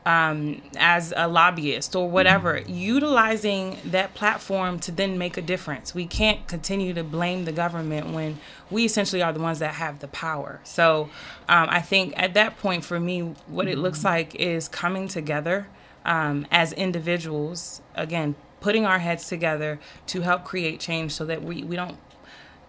um, 0.05 0.63
as 0.77 1.13
a 1.17 1.29
lobbyist 1.29 1.95
or 1.95 2.09
whatever, 2.09 2.61
utilizing 2.67 3.77
that 3.85 4.15
platform 4.15 4.79
to 4.81 4.93
then 4.93 5.17
make 5.17 5.37
a 5.37 5.43
difference. 5.43 5.95
We 5.95 6.07
can't 6.07 6.47
continue 6.49 6.93
to 6.95 7.05
blame 7.05 7.45
the 7.45 7.53
government 7.53 8.13
when 8.13 8.39
we 8.71 8.85
essentially 8.85 9.23
are 9.23 9.33
the 9.33 9.41
ones 9.41 9.61
that 9.61 9.75
have 9.75 10.01
the 10.01 10.09
power. 10.09 10.61
So 10.65 11.11
um, 11.49 11.69
I 11.71 11.81
think 11.81 12.15
at 12.17 12.35
that 12.35 12.59
point, 12.59 12.85
for 12.85 12.99
me, 12.99 13.35
what 13.47 13.69
it 13.69 13.79
looks 13.79 14.05
like 14.05 14.35
is 14.35 14.69
coming 14.69 15.09
together 15.09 15.69
um, 16.05 16.47
as 16.51 16.73
individuals, 16.73 17.81
again, 17.95 18.35
putting 18.61 18.85
our 18.87 18.99
heads 18.99 19.29
together 19.29 19.79
to 20.07 20.23
help 20.23 20.45
create 20.45 20.81
change 20.81 21.13
so 21.13 21.25
that 21.27 21.43
we, 21.43 21.63
we 21.63 21.77
don't 21.77 21.99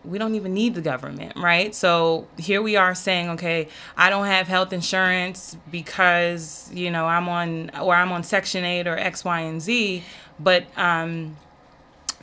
we 0.06 0.18
don't 0.18 0.36
even 0.36 0.54
need 0.54 0.76
the 0.76 0.82
government, 0.82 1.34
right? 1.36 1.74
So 1.74 2.28
here 2.38 2.62
we 2.62 2.76
are 2.76 2.94
saying, 2.96 3.30
okay, 3.32 3.68
I 3.96 4.10
don't 4.10 4.28
have 4.28 4.48
health 4.48 4.74
insurance 4.74 5.58
because 5.72 6.70
you 6.74 6.92
know 6.92 7.06
I'm 7.06 7.30
on 7.30 7.72
or 7.82 7.96
I'm 7.96 8.12
on 8.12 8.24
Section 8.24 8.64
Eight 8.66 8.88
or 8.88 8.98
X, 8.98 9.24
Y, 9.24 9.40
and 9.40 9.62
Z, 9.62 10.04
but 10.40 10.66
um, 10.78 11.38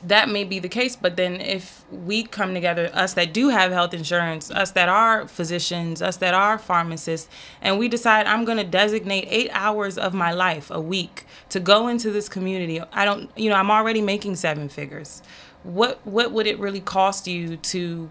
that 0.03 0.29
may 0.29 0.45
be 0.45 0.59
the 0.59 0.69
case. 0.69 0.97
But 0.97 1.17
then 1.17 1.41
if 1.41 1.85
we 1.91 2.23
come 2.23 2.55
together, 2.55 2.91
us 2.93 3.15
that 3.15 3.33
do 3.33 3.49
have 3.49 3.73
health 3.73 3.95
insurance, 3.95 4.51
us 4.51 4.71
that 4.73 4.89
are 4.89 5.27
physicians, 5.27 6.03
us 6.03 6.17
that 6.19 6.35
are 6.35 6.59
pharmacists, 6.59 7.29
and 7.61 7.79
we 7.79 7.89
decide 7.89 8.27
I'm 8.27 8.45
going 8.45 8.59
to 8.59 8.65
designate 8.65 9.27
eight 9.29 9.51
hours 9.53 9.99
of 9.99 10.15
my 10.15 10.33
life 10.33 10.71
a 10.71 10.81
week 10.81 11.25
to 11.51 11.61
go 11.61 11.89
into 11.89 12.11
this 12.11 12.29
community. 12.29 12.81
I 12.93 13.05
don't, 13.05 13.31
you 13.37 13.51
know, 13.51 13.57
I'm 13.57 13.71
already 13.71 14.01
making 14.01 14.37
seven 14.37 14.69
figures 14.69 15.23
what 15.63 16.05
what 16.07 16.33
would 16.33 16.47
it 16.47 16.59
really 16.59 16.81
cost 16.81 17.27
you 17.27 17.57
to 17.57 18.11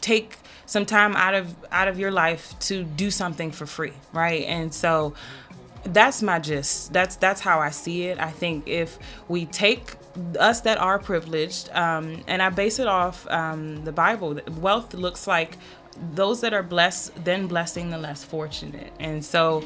take 0.00 0.38
some 0.66 0.84
time 0.86 1.16
out 1.16 1.34
of 1.34 1.54
out 1.70 1.88
of 1.88 1.98
your 1.98 2.10
life 2.10 2.58
to 2.58 2.84
do 2.84 3.10
something 3.10 3.50
for 3.50 3.66
free 3.66 3.92
right? 4.12 4.44
And 4.44 4.72
so 4.72 5.14
that's 5.84 6.22
my 6.22 6.38
gist. 6.38 6.92
That's 6.92 7.16
that's 7.16 7.40
how 7.40 7.60
i 7.60 7.70
see 7.70 8.04
it. 8.04 8.18
I 8.18 8.30
think 8.30 8.68
if 8.68 8.98
we 9.28 9.46
take 9.46 9.94
us 10.38 10.62
that 10.62 10.78
are 10.78 10.98
privileged 10.98 11.68
um, 11.72 12.24
and 12.26 12.40
i 12.40 12.48
base 12.48 12.78
it 12.78 12.86
off 12.86 13.28
um, 13.28 13.84
the 13.84 13.92
bible 13.92 14.40
wealth 14.62 14.94
looks 14.94 15.26
like 15.26 15.58
those 16.14 16.40
that 16.40 16.54
are 16.54 16.62
blessed 16.62 17.12
then 17.24 17.46
blessing 17.46 17.90
the 17.90 17.98
less 17.98 18.24
fortunate. 18.24 18.92
And 18.98 19.24
so 19.24 19.64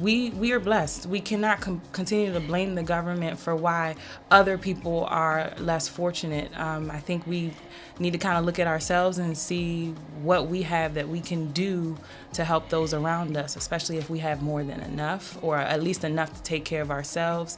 we 0.00 0.30
we 0.30 0.52
are 0.52 0.60
blessed. 0.60 1.06
We 1.06 1.20
cannot 1.20 1.60
com- 1.60 1.82
continue 1.92 2.32
to 2.32 2.40
blame 2.40 2.74
the 2.74 2.82
government 2.82 3.38
for 3.38 3.56
why 3.56 3.96
other 4.30 4.58
people 4.58 5.04
are 5.06 5.52
less 5.58 5.88
fortunate. 5.88 6.50
Um, 6.58 6.90
I 6.90 7.00
think 7.00 7.26
we 7.26 7.52
need 7.98 8.12
to 8.12 8.18
kind 8.18 8.38
of 8.38 8.44
look 8.44 8.58
at 8.58 8.66
ourselves 8.66 9.18
and 9.18 9.36
see 9.36 9.90
what 10.22 10.48
we 10.48 10.62
have 10.62 10.94
that 10.94 11.08
we 11.08 11.20
can 11.20 11.52
do 11.52 11.96
to 12.34 12.44
help 12.44 12.68
those 12.68 12.94
around 12.94 13.36
us, 13.36 13.56
especially 13.56 13.96
if 13.96 14.08
we 14.08 14.18
have 14.20 14.42
more 14.42 14.62
than 14.62 14.80
enough, 14.80 15.42
or 15.42 15.56
at 15.58 15.82
least 15.82 16.04
enough 16.04 16.34
to 16.34 16.42
take 16.42 16.64
care 16.64 16.82
of 16.82 16.90
ourselves. 16.90 17.56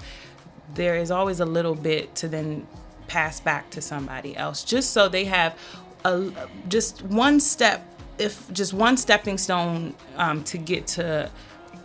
There 0.74 0.96
is 0.96 1.10
always 1.10 1.40
a 1.40 1.44
little 1.44 1.74
bit 1.74 2.14
to 2.16 2.28
then 2.28 2.66
pass 3.08 3.40
back 3.40 3.70
to 3.70 3.82
somebody 3.82 4.36
else, 4.36 4.64
just 4.64 4.92
so 4.92 5.08
they 5.08 5.24
have 5.24 5.58
a 6.04 6.30
just 6.68 7.02
one 7.02 7.40
step, 7.40 7.86
if 8.18 8.50
just 8.52 8.72
one 8.72 8.96
stepping 8.96 9.36
stone 9.36 9.94
um, 10.16 10.44
to 10.44 10.58
get 10.58 10.86
to 10.86 11.30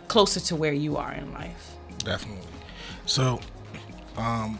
closer 0.08 0.40
to 0.40 0.56
where 0.56 0.72
you 0.72 0.96
are 0.96 1.12
in 1.12 1.32
life. 1.32 1.76
Definitely. 1.98 2.46
So, 3.06 3.40
um, 4.16 4.58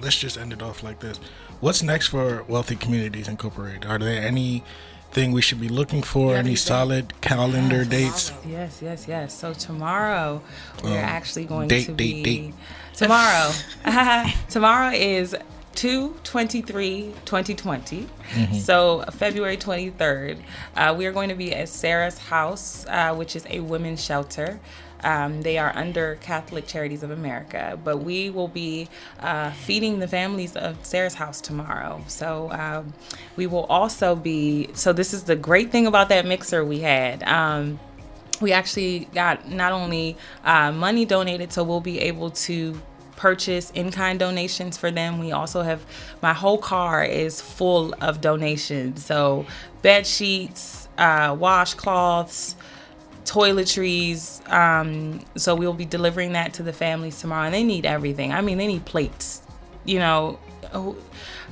let's 0.00 0.16
just 0.16 0.38
end 0.38 0.52
it 0.52 0.62
off 0.62 0.82
like 0.82 1.00
this. 1.00 1.18
What's 1.60 1.82
next 1.82 2.08
for 2.08 2.42
Wealthy 2.44 2.76
Communities 2.76 3.28
Incorporated? 3.28 3.86
Are 3.86 3.98
there 3.98 4.22
anything 4.22 5.32
we 5.32 5.40
should 5.40 5.60
be 5.60 5.68
looking 5.68 6.02
for? 6.02 6.36
Any 6.36 6.54
solid 6.54 7.18
calendar 7.20 7.78
yes. 7.78 7.88
dates? 7.88 8.32
Yes, 8.46 8.82
yes, 8.82 9.08
yes. 9.08 9.38
So 9.38 9.54
tomorrow 9.54 10.42
we're 10.82 10.90
um, 10.90 10.96
actually 10.96 11.46
going 11.46 11.68
date, 11.68 11.86
to 11.86 11.92
date, 11.92 11.96
be 11.96 12.22
date. 12.22 12.54
tomorrow. 12.94 13.52
tomorrow 14.50 14.90
is 14.90 15.34
2 15.76 16.16
23 16.24 17.12
2020 17.24 18.02
mm-hmm. 18.02 18.54
so 18.54 19.02
february 19.12 19.56
23rd 19.56 20.38
uh, 20.76 20.94
we 20.96 21.06
are 21.06 21.12
going 21.12 21.28
to 21.28 21.34
be 21.34 21.54
at 21.54 21.68
sarah's 21.68 22.18
house 22.18 22.86
uh, 22.88 23.14
which 23.14 23.36
is 23.36 23.46
a 23.50 23.60
women's 23.60 24.02
shelter 24.02 24.58
um, 25.04 25.42
they 25.42 25.58
are 25.58 25.72
under 25.76 26.16
Catholic 26.16 26.66
Charities 26.66 27.02
of 27.02 27.10
America, 27.10 27.78
but 27.84 27.98
we 27.98 28.30
will 28.30 28.48
be 28.48 28.88
uh, 29.20 29.50
feeding 29.50 29.98
the 29.98 30.08
families 30.08 30.56
of 30.56 30.84
Sarah's 30.84 31.14
House 31.14 31.40
tomorrow. 31.40 32.02
So 32.08 32.50
um, 32.50 32.94
we 33.36 33.46
will 33.46 33.64
also 33.64 34.16
be. 34.16 34.70
So 34.74 34.92
this 34.92 35.12
is 35.12 35.24
the 35.24 35.36
great 35.36 35.70
thing 35.70 35.86
about 35.86 36.08
that 36.08 36.26
mixer 36.26 36.64
we 36.64 36.80
had. 36.80 37.22
Um, 37.22 37.78
we 38.40 38.52
actually 38.52 39.08
got 39.14 39.48
not 39.48 39.72
only 39.72 40.16
uh, 40.44 40.72
money 40.72 41.04
donated, 41.04 41.52
so 41.52 41.62
we'll 41.62 41.80
be 41.80 42.00
able 42.00 42.30
to 42.30 42.80
purchase 43.16 43.70
in-kind 43.70 44.18
donations 44.18 44.76
for 44.76 44.90
them. 44.90 45.18
We 45.18 45.32
also 45.32 45.62
have 45.62 45.84
my 46.22 46.32
whole 46.32 46.58
car 46.58 47.04
is 47.04 47.40
full 47.40 47.94
of 48.00 48.20
donations. 48.20 49.04
So 49.04 49.46
bed 49.82 50.06
sheets, 50.06 50.88
uh, 50.98 51.34
washcloths, 51.34 52.54
toiletries. 53.24 54.46
Um, 54.50 55.20
so 55.36 55.54
we'll 55.54 55.74
be 55.74 55.84
delivering 55.84 56.32
that 56.32 56.54
to 56.54 56.62
the 56.62 56.72
families 56.72 57.20
tomorrow, 57.20 57.46
and 57.46 57.54
they 57.54 57.64
need 57.64 57.84
everything. 57.84 58.32
I 58.32 58.40
mean, 58.40 58.58
they 58.58 58.66
need 58.66 58.84
plates. 58.84 59.42
You 59.84 59.98
know, 59.98 60.38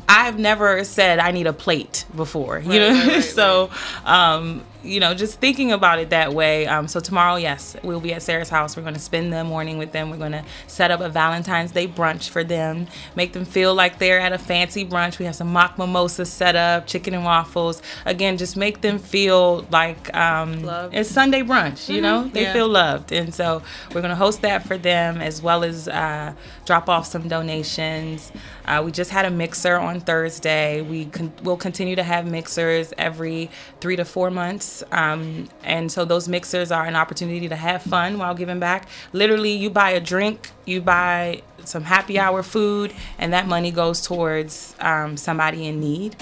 I've 0.09 0.38
never 0.38 0.85
said 0.85 1.18
I 1.18 1.31
need 1.31 1.46
a 1.46 1.53
plate 1.53 2.05
before, 2.14 2.59
you 2.59 2.70
right, 2.70 2.79
know. 2.79 2.90
Right, 2.90 3.09
right, 3.09 3.24
so, 3.24 3.70
um, 4.05 4.62
you 4.85 5.01
know, 5.01 5.14
just 5.14 5.40
thinking 5.40 5.73
about 5.73 5.99
it 5.99 6.11
that 6.11 6.33
way. 6.33 6.66
Um, 6.66 6.87
so 6.88 7.01
tomorrow, 7.01 7.37
yes, 7.37 7.77
we'll 7.83 8.01
be 8.01 8.12
at 8.12 8.23
Sarah's 8.23 8.49
house. 8.49 8.77
We're 8.77 8.83
going 8.83 8.94
to 8.94 9.01
spend 9.01 9.33
the 9.33 9.44
morning 9.44 9.79
with 9.79 9.92
them. 9.92 10.11
We're 10.11 10.18
going 10.18 10.33
to 10.33 10.44
set 10.66 10.90
up 10.90 11.01
a 11.01 11.09
Valentine's 11.09 11.73
Day 11.73 11.88
brunch 11.88 12.29
for 12.29 12.44
them, 12.44 12.87
make 13.16 13.33
them 13.33 13.44
feel 13.44 13.75
like 13.75 13.99
they're 13.99 14.20
at 14.20 14.33
a 14.33 14.38
fancy 14.38 14.85
brunch. 14.85 15.18
We 15.18 15.25
have 15.25 15.37
some 15.37 15.53
mock 15.53 15.79
mimosas 15.79 16.33
set 16.33 16.57
up, 16.57 16.87
chicken 16.87 17.14
and 17.14 17.25
waffles. 17.25 17.83
Again, 18.05 18.37
just 18.37 18.57
make 18.57 18.81
them 18.81 18.99
feel 18.99 19.66
like 19.70 20.14
um, 20.14 20.64
it's 20.92 21.11
Sunday 21.11 21.42
brunch. 21.42 21.88
You 21.88 21.97
mm-hmm. 21.97 22.03
know, 22.03 22.29
they 22.29 22.42
yeah. 22.42 22.53
feel 22.53 22.68
loved, 22.68 23.12
and 23.12 23.35
so 23.35 23.62
we're 23.88 24.03
going 24.03 24.11
to 24.11 24.16
host 24.16 24.42
that 24.42 24.66
for 24.66 24.77
them 24.77 25.18
as 25.18 25.40
well 25.42 25.64
as 25.64 25.88
uh, 25.88 26.35
drop 26.66 26.88
off 26.88 27.07
some 27.07 27.29
donations. 27.29 28.33
Uh, 28.66 28.83
we 28.85 28.90
just 28.90 29.11
had 29.11 29.27
a 29.27 29.31
mixer 29.31 29.77
on 29.77 30.01
Thursday. 30.01 30.81
We 30.81 31.07
con- 31.07 31.33
will 31.42 31.57
continue 31.57 31.97
to 31.97 32.03
have 32.03 32.27
mixers 32.27 32.92
every 32.97 33.51
three 33.81 33.97
to 33.97 34.05
four 34.05 34.31
months. 34.31 34.74
Um, 34.91 35.49
and 35.63 35.91
so 35.91 36.05
those 36.05 36.29
mixers 36.29 36.73
are 36.73 36.85
an 36.85 36.97
opportunity 36.97 37.49
to 37.49 37.57
have 37.57 37.83
fun 37.83 38.19
while 38.19 38.35
giving 38.35 38.59
back. 38.59 38.89
Literally, 39.13 39.53
you 39.53 39.71
buy 39.71 39.91
a 39.91 40.01
drink, 40.01 40.51
you 40.65 40.81
buy 40.81 41.43
some 41.65 41.85
happy 41.85 42.19
hour 42.19 42.43
food, 42.43 42.93
and 43.19 43.33
that 43.33 43.47
money 43.47 43.71
goes 43.71 44.01
towards 44.01 44.75
um, 44.81 45.17
somebody 45.17 45.67
in 45.67 45.81
need. 45.81 46.17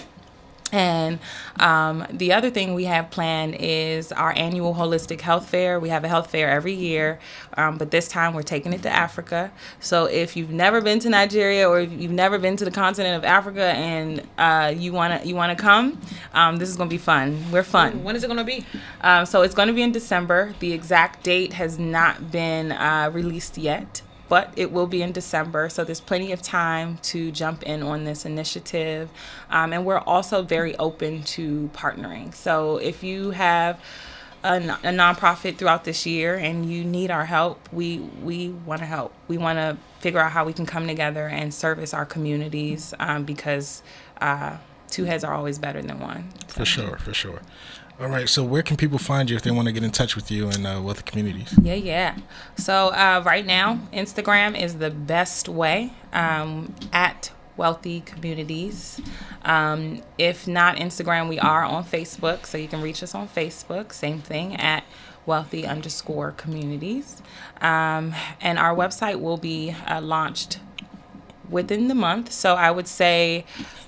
And 0.73 1.19
um, 1.61 2.07
the 2.11 2.33
other 2.33 2.51
thing 2.51 2.73
we 2.73 2.85
have 2.85 3.11
planned 3.11 3.57
is 3.61 4.11
our 4.11 4.33
annual 4.37 4.75
holistic 4.75 5.21
health 5.21 5.49
fair. 5.49 5.79
We 5.79 5.91
have 5.91 6.03
a 6.03 6.09
health 6.09 6.31
fair 6.31 6.49
every 6.49 6.73
year, 6.73 7.21
um, 7.59 7.77
but 7.77 7.91
this 7.91 8.09
time 8.09 8.33
we're 8.33 8.43
taking 8.43 8.73
it 8.73 8.83
to 8.83 8.91
Africa. 8.91 9.53
So 9.81 10.07
if 10.07 10.35
you've 10.35 10.51
never 10.51 10.81
been 10.81 10.99
to 11.01 11.11
Nigeria 11.11 11.69
or 11.69 11.81
if 11.81 11.93
you've 11.93 12.11
never 12.11 12.39
been 12.39 12.57
to 12.57 12.65
the 12.65 12.71
continent 12.71 13.17
of 13.17 13.25
Africa 13.25 13.65
and 13.65 14.27
uh, 14.39 14.73
you 14.75 14.93
wanna 14.93 15.21
you 15.25 15.35
wanna 15.35 15.57
come, 15.57 16.01
um, 16.33 16.57
this 16.57 16.71
is 16.71 16.77
gonna 16.77 16.89
be 16.89 16.99
fun. 16.99 17.45
We're 17.53 17.63
fun. 17.63 18.03
When 18.03 18.17
is 18.17 18.25
it 18.25 18.29
gonna 18.29 18.43
be? 18.43 18.65
Um, 19.03 19.27
so 19.27 19.43
it's 19.43 19.55
gonna 19.55 19.75
be 19.75 19.83
in 19.83 19.93
December. 19.93 20.55
The 20.61 20.73
exact 20.73 21.23
date 21.23 21.53
has 21.53 21.79
not 21.79 22.31
been 22.33 22.73
uh, 22.73 23.11
released 23.13 23.59
yet 23.59 24.01
but 24.33 24.51
it 24.57 24.73
will 24.73 24.87
be 24.87 25.03
in 25.03 25.13
December, 25.13 25.69
so 25.69 25.85
there's 25.85 26.01
plenty 26.01 26.33
of 26.33 26.41
time 26.41 26.97
to 27.03 27.31
jump 27.31 27.63
in 27.65 27.83
on 27.83 28.05
this 28.05 28.25
initiative. 28.25 29.11
Um, 29.51 29.75
and 29.75 29.85
we're 29.85 29.99
also 29.99 30.41
very 30.41 30.75
open 30.79 31.23
to 31.37 31.69
partnering. 31.75 32.35
So 32.35 32.79
if 32.79 33.03
you 33.05 33.33
have 33.33 33.79
a, 34.43 34.57
a 34.57 34.91
nonprofit 34.91 35.59
throughout 35.59 35.85
this 35.85 36.07
year 36.07 36.35
and 36.35 36.65
you 36.65 36.83
need 36.83 37.11
our 37.11 37.27
help, 37.27 37.71
we 37.75 37.99
we 37.99 38.49
want 38.49 38.81
to 38.81 38.87
help. 38.87 39.13
We 39.29 39.37
want 39.37 39.59
to 39.59 39.77
figure 40.01 40.21
out 40.21 40.33
how 40.33 40.47
we 40.47 40.55
can 40.55 40.65
come 40.65 40.87
together 40.87 41.29
and 41.29 41.53
service 41.53 41.93
our 41.93 42.07
communities 42.07 42.95
um, 42.99 43.25
because 43.25 43.83
uh, 44.23 44.57
two 44.89 45.05
heads 45.05 45.25
are 45.25 45.35
always 45.35 45.59
better 45.59 45.83
than 45.83 46.01
one. 46.01 46.31
So. 46.47 46.61
For 46.61 46.65
sure, 46.65 46.97
for 46.97 47.13
sure. 47.13 47.43
All 48.03 48.09
right. 48.09 48.29
So 48.29 48.43
where 48.43 48.65
can 48.65 48.77
people 48.77 48.99
find 48.99 49.31
you 49.31 49.37
if 49.37 49.43
they 49.43 49.53
want 49.53 49.67
to 49.69 49.73
get 49.73 49.85
in 49.85 49.93
touch 49.93 50.17
with 50.17 50.29
you 50.29 50.49
and 50.49 50.67
uh, 50.67 50.83
with 50.85 50.97
the 50.97 51.03
communities? 51.05 51.55
Yeah, 51.63 51.75
yeah. 51.75 52.17
So 52.57 52.89
uh, 52.89 53.23
right 53.25 53.47
now, 53.47 53.79
Instagram 53.93 54.61
is 54.61 54.79
the 54.79 54.91
best 54.91 55.49
way 55.49 55.93
um, 56.13 56.75
at 56.93 57.31
Wealthy 57.57 58.01
Communities. 58.01 59.01
Um, 59.45 60.03
if 60.19 60.49
not 60.49 60.79
Instagram, 60.79 61.29
we 61.29 61.39
are 61.39 61.63
on 61.63 61.85
Facebook, 61.85 62.45
so 62.45 62.59
you 62.59 62.67
can 62.67 62.83
reach 62.83 63.05
us 63.05 63.15
on 63.15 63.29
Facebook. 63.29 63.93
Same 63.93 64.21
thing 64.21 64.57
at 64.57 64.83
Wealthy 65.25 65.65
underscore 65.65 66.33
Communities, 66.33 67.23
um, 67.61 68.17
and 68.41 68.59
our 68.59 68.75
website 68.75 69.21
will 69.21 69.37
be 69.37 69.77
uh, 69.87 70.01
launched 70.01 70.59
within 71.49 71.87
the 71.87 71.95
month. 71.95 72.33
So 72.33 72.57
I 72.57 72.73
would 72.73 72.89
say 72.89 73.45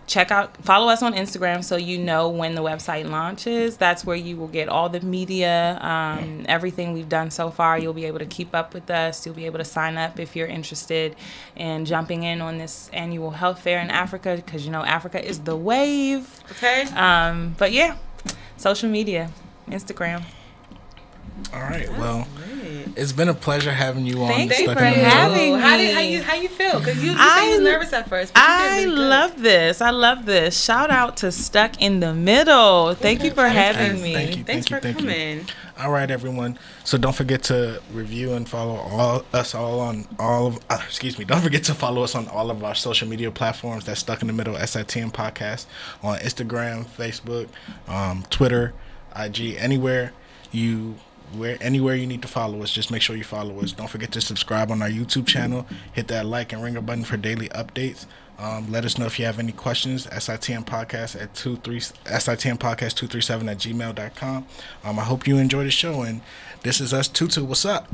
check 0.07 0.31
out 0.31 0.57
follow 0.59 0.89
us 0.89 1.03
on 1.03 1.15
instagram 1.15 1.65
so 1.65 1.77
you 1.77 1.97
know 1.97 2.29
when 2.29 2.55
the 2.55 2.63
website 2.63 3.09
launches. 3.09 3.77
That's 3.77 4.05
where 4.05 4.17
you 4.17 4.37
will 4.37 4.49
get 4.49 4.69
all 4.69 4.89
the 4.89 5.01
media 5.01 5.79
um, 5.81 6.45
everything 6.49 6.93
we've 6.93 7.09
done 7.09 7.31
so 7.31 7.51
far. 7.51 7.79
You'll 7.79 7.95
be 7.95 8.05
able 8.05 8.19
to 8.19 8.27
keep 8.27 8.55
up 8.55 8.75
with 8.75 8.91
us. 8.91 9.25
You'll 9.25 9.35
be 9.35 9.47
able 9.47 9.59
to 9.59 9.65
sign 9.65 9.97
up 9.97 10.19
if 10.19 10.37
you're 10.37 10.47
interested 10.47 11.17
in 11.57 11.85
jumping 11.85 12.23
in 12.23 12.41
on 12.41 12.59
this 12.59 12.91
annual 12.93 13.31
health 13.31 13.61
fair 13.61 13.81
in 13.81 13.91
africa 13.91 14.37
because 14.37 14.65
you 14.65 14.71
know 14.71 14.85
africa 14.85 15.25
is 15.25 15.41
the 15.41 15.57
wave. 15.57 16.41
Okay. 16.53 16.83
Um, 16.95 17.55
but 17.59 17.73
yeah 17.73 17.97
social 18.57 18.89
media 18.89 19.31
instagram. 19.69 20.23
All 21.53 21.61
right 21.61 21.91
well 21.99 22.29
it's 22.97 23.12
been 23.12 23.28
a 23.28 23.34
pleasure 23.34 23.72
having 23.72 24.07
you 24.07 24.22
on. 24.22 24.28
Thank 24.28 24.59
you 24.59 24.72
for 24.72 24.80
having 24.80 25.55
me. 25.55 25.61
How, 25.61 25.76
did, 25.76 25.95
how 25.95 26.01
you 26.01 26.22
how 26.22 26.34
you 26.34 26.49
feel? 26.49 26.78
Because 26.78 27.03
you, 27.03 27.11
you 27.12 27.16
I, 27.18 27.47
you 27.47 27.51
was 27.53 27.61
nervous 27.61 27.92
at 27.92 28.09
first. 28.09 28.32
I 28.34 28.84
love 28.84 29.40
this. 29.40 29.80
I 29.80 29.90
love 29.90 30.26
this. 30.26 30.62
Shout 30.62 30.90
out 30.90 31.16
to 31.18 31.32
Stuck 31.32 31.80
in 31.80 32.01
the 32.01 32.14
Middle. 32.14 32.95
Thank 32.95 33.24
you 33.24 33.32
for 33.32 33.47
having 33.47 34.03
me. 34.03 34.14
Thank 34.14 34.36
you. 34.36 34.45
Thanks 34.45 34.68
thank 34.68 34.82
for 34.82 34.88
you, 34.88 34.95
coming. 34.95 35.38
You. 35.38 35.45
All 35.78 35.90
right, 35.90 36.11
everyone. 36.11 36.59
So 36.84 36.97
don't 36.97 37.16
forget 37.16 37.42
to 37.45 37.82
review 37.92 38.34
and 38.34 38.49
follow 38.49 38.76
all 38.76 39.24
us 39.32 39.55
all 39.55 39.80
on 39.80 40.07
all 40.18 40.47
of. 40.47 40.59
Uh, 40.70 40.80
excuse 40.86 41.18
me. 41.18 41.24
Don't 41.24 41.42
forget 41.42 41.64
to 41.64 41.74
follow 41.74 42.03
us 42.03 42.14
on 42.14 42.28
all 42.28 42.51
of 42.51 42.62
our 42.62 42.74
social 42.74 43.09
media 43.09 43.30
platforms. 43.30 43.84
That's 43.84 44.01
Stuck 44.01 44.20
in 44.20 44.28
the 44.28 44.34
Middle 44.34 44.55
SITM 44.55 45.12
podcast 45.12 45.66
on 46.03 46.18
Instagram, 46.18 46.84
Facebook, 46.84 47.49
um, 47.88 48.24
Twitter, 48.30 48.72
IG, 49.16 49.57
anywhere 49.59 50.12
you 50.53 50.95
where 51.35 51.59
anywhere 51.61 51.95
you 51.95 52.07
need 52.07 52.22
to 52.22 52.28
follow 52.28 52.62
us, 52.62 52.70
just 52.70 52.91
make 52.91 53.03
sure 53.03 53.16
you 53.16 53.24
follow 53.24 53.61
us. 53.61 53.72
Don't 53.72 53.91
forget 53.91 54.12
to 54.12 54.20
subscribe 54.20 54.70
on 54.70 54.82
our 54.82 54.89
YouTube 54.89 55.26
channel. 55.26 55.66
Hit 55.93 56.09
that 56.09 56.26
like 56.26 56.53
and 56.53 56.62
ringer 56.62 56.80
button 56.80 57.05
for 57.05 57.16
daily 57.16 57.49
updates. 57.51 58.07
Um, 58.39 58.70
let 58.70 58.85
us 58.85 58.99
know 58.99 59.07
if 59.07 59.18
you 59.18 59.26
have 59.26 59.39
any 59.39 59.53
questions. 59.53 60.07
SITM 60.07 60.66
podcast 60.66 61.20
at 61.20 61.35
two 61.35 61.57
three 61.57 61.80
SITM 61.80 62.59
podcast 62.59 62.95
two 62.95 63.07
three 63.07 63.20
seven 63.20 63.49
at 63.49 63.59
gmail.com. 63.59 64.47
Um, 64.85 64.99
I 64.99 65.03
hope 65.05 65.26
you 65.26 65.39
enjoy 65.39 65.64
the 65.64 65.70
show 65.70 66.03
and 66.03 66.20
this 66.62 66.80
is 66.80 66.93
us 66.93 67.09
Tutu. 67.09 67.45
What's 67.45 67.64
up? 67.64 67.89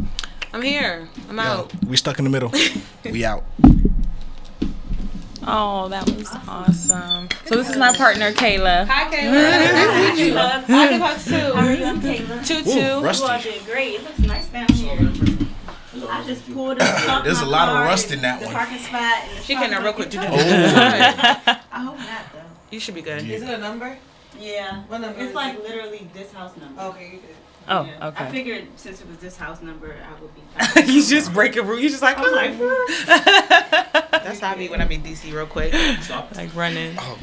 I'm 0.52 0.62
here. 0.62 1.08
I'm 1.28 1.36
Yo, 1.36 1.42
out. 1.42 1.84
We 1.84 1.96
stuck 1.96 2.18
in 2.18 2.24
the 2.24 2.30
middle. 2.30 2.52
we 3.04 3.24
out. 3.24 3.44
Oh, 5.46 5.88
that 5.88 6.06
was 6.10 6.30
awesome. 6.46 7.28
So 7.46 7.56
this 7.56 7.70
is 7.70 7.76
my 7.76 7.96
partner, 7.96 8.32
Kayla. 8.32 8.86
Hi, 8.86 9.10
Kayla. 9.10 9.32
nice 9.32 10.16
to 10.16 10.22
meet 10.22 10.26
you. 10.28 10.36
Hi, 10.36 10.88
Debugs 10.88 11.24
too. 11.24 11.54
How 11.54 11.66
are 11.66 11.72
you? 11.72 11.84
I'm 11.84 12.00
Kayla. 12.00 12.46
Tutu. 12.46 12.70
Ooh, 12.70 13.00
rusty. 13.02 13.24
You 13.24 13.30
are 13.30 13.42
doing 13.42 13.64
great. 13.64 13.94
It 13.94 14.04
looks 14.04 14.18
nice 14.18 14.48
down 14.48 14.68
here. 14.68 15.12
I 16.08 16.24
just 16.26 16.52
pulled 16.52 16.80
up. 16.80 17.24
There's 17.24 17.40
a 17.40 17.46
lot 17.46 17.68
of 17.68 17.84
rust 17.84 18.10
in 18.10 18.20
that 18.22 18.40
the 18.40 18.46
one. 18.46 18.54
Parking 18.54 18.78
spot. 18.78 19.24
She 19.42 19.54
came 19.54 19.72
out 19.72 19.82
real 19.82 19.92
quick. 19.92 20.08
Oh. 20.14 20.22
I 20.22 21.60
hope 21.72 21.98
not 21.98 22.32
though. 22.32 22.40
You 22.70 22.80
should 22.80 22.94
be 22.94 23.02
good. 23.02 23.28
Is 23.28 23.42
it 23.42 23.48
a 23.48 23.58
number? 23.58 23.96
Yeah. 24.38 24.82
What 24.84 25.00
number? 25.00 25.20
It's 25.20 25.34
like 25.34 25.58
literally 25.62 26.08
this 26.14 26.32
house 26.32 26.56
number. 26.56 26.80
Okay, 26.82 27.06
you 27.12 27.18
good. 27.18 27.36
Oh, 27.68 27.84
yeah. 27.84 28.08
okay. 28.08 28.24
I 28.24 28.30
figured 28.30 28.66
since 28.76 29.00
it 29.00 29.08
was 29.08 29.18
this 29.18 29.36
house 29.36 29.62
number, 29.62 29.94
I 29.94 30.20
would 30.20 30.34
be. 30.34 30.40
Fine. 30.80 30.88
you 30.88 31.02
just 31.04 31.32
break 31.32 31.56
a 31.56 31.62
rule. 31.62 31.78
You 31.78 31.88
just 31.88 32.02
like. 32.02 32.18
I 32.18 32.22
was 32.22 32.32
like. 32.32 32.56
Oh. 32.58 33.86
That's 34.24 34.40
how 34.40 34.52
I 34.52 34.56
be 34.56 34.68
when 34.68 34.80
I'm 34.80 34.90
in 34.90 35.02
DC 35.02 35.32
real 35.32 35.46
quick. 35.46 35.72
like 36.36 36.54
running. 36.54 36.96
Oh. 36.98 37.18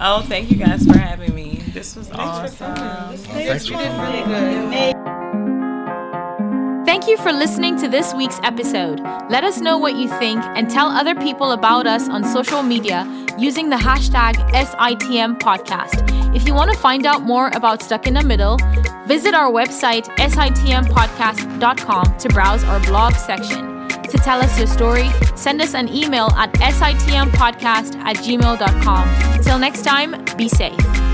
oh, 0.00 0.22
thank 0.22 0.50
you 0.50 0.56
guys 0.56 0.84
for 0.86 0.98
having 0.98 1.34
me. 1.34 1.62
This 1.68 1.96
was 1.96 2.08
Thanks 2.08 2.60
awesome. 2.60 2.74
Oh, 2.78 3.16
thanks 3.16 3.66
for 3.66 3.72
you 3.72 3.78
did 3.78 4.00
really 4.00 4.24
good. 4.24 4.96
Thank 6.84 7.06
you 7.08 7.16
for 7.16 7.32
listening 7.32 7.78
to 7.78 7.88
this 7.88 8.12
week's 8.12 8.38
episode. 8.42 9.00
Let 9.30 9.44
us 9.44 9.60
know 9.60 9.78
what 9.78 9.96
you 9.96 10.08
think 10.18 10.42
and 10.44 10.68
tell 10.68 10.88
other 10.88 11.14
people 11.14 11.52
about 11.52 11.86
us 11.86 12.08
on 12.08 12.24
social 12.24 12.62
media 12.62 13.06
using 13.38 13.70
the 13.70 13.76
hashtag 13.76 14.34
SITM 14.50 15.38
podcast. 15.38 16.36
If 16.36 16.46
you 16.46 16.54
want 16.54 16.70
to 16.70 16.78
find 16.78 17.06
out 17.06 17.22
more 17.22 17.50
about 17.54 17.82
Stuck 17.82 18.06
in 18.06 18.14
the 18.14 18.22
Middle, 18.22 18.58
visit 19.06 19.34
our 19.34 19.50
website 19.50 20.04
sitmpodcast.com 20.16 22.18
to 22.18 22.28
browse 22.28 22.64
our 22.64 22.80
blog 22.80 23.14
section. 23.14 23.71
To 24.12 24.18
tell 24.18 24.42
us 24.42 24.58
your 24.58 24.66
story, 24.66 25.08
send 25.36 25.62
us 25.62 25.74
an 25.74 25.88
email 25.88 26.26
at 26.36 26.52
sitmpodcast 26.52 27.96
at 27.96 28.16
gmail.com. 28.16 29.42
Till 29.42 29.58
next 29.58 29.84
time, 29.84 30.22
be 30.36 30.50
safe. 30.50 31.11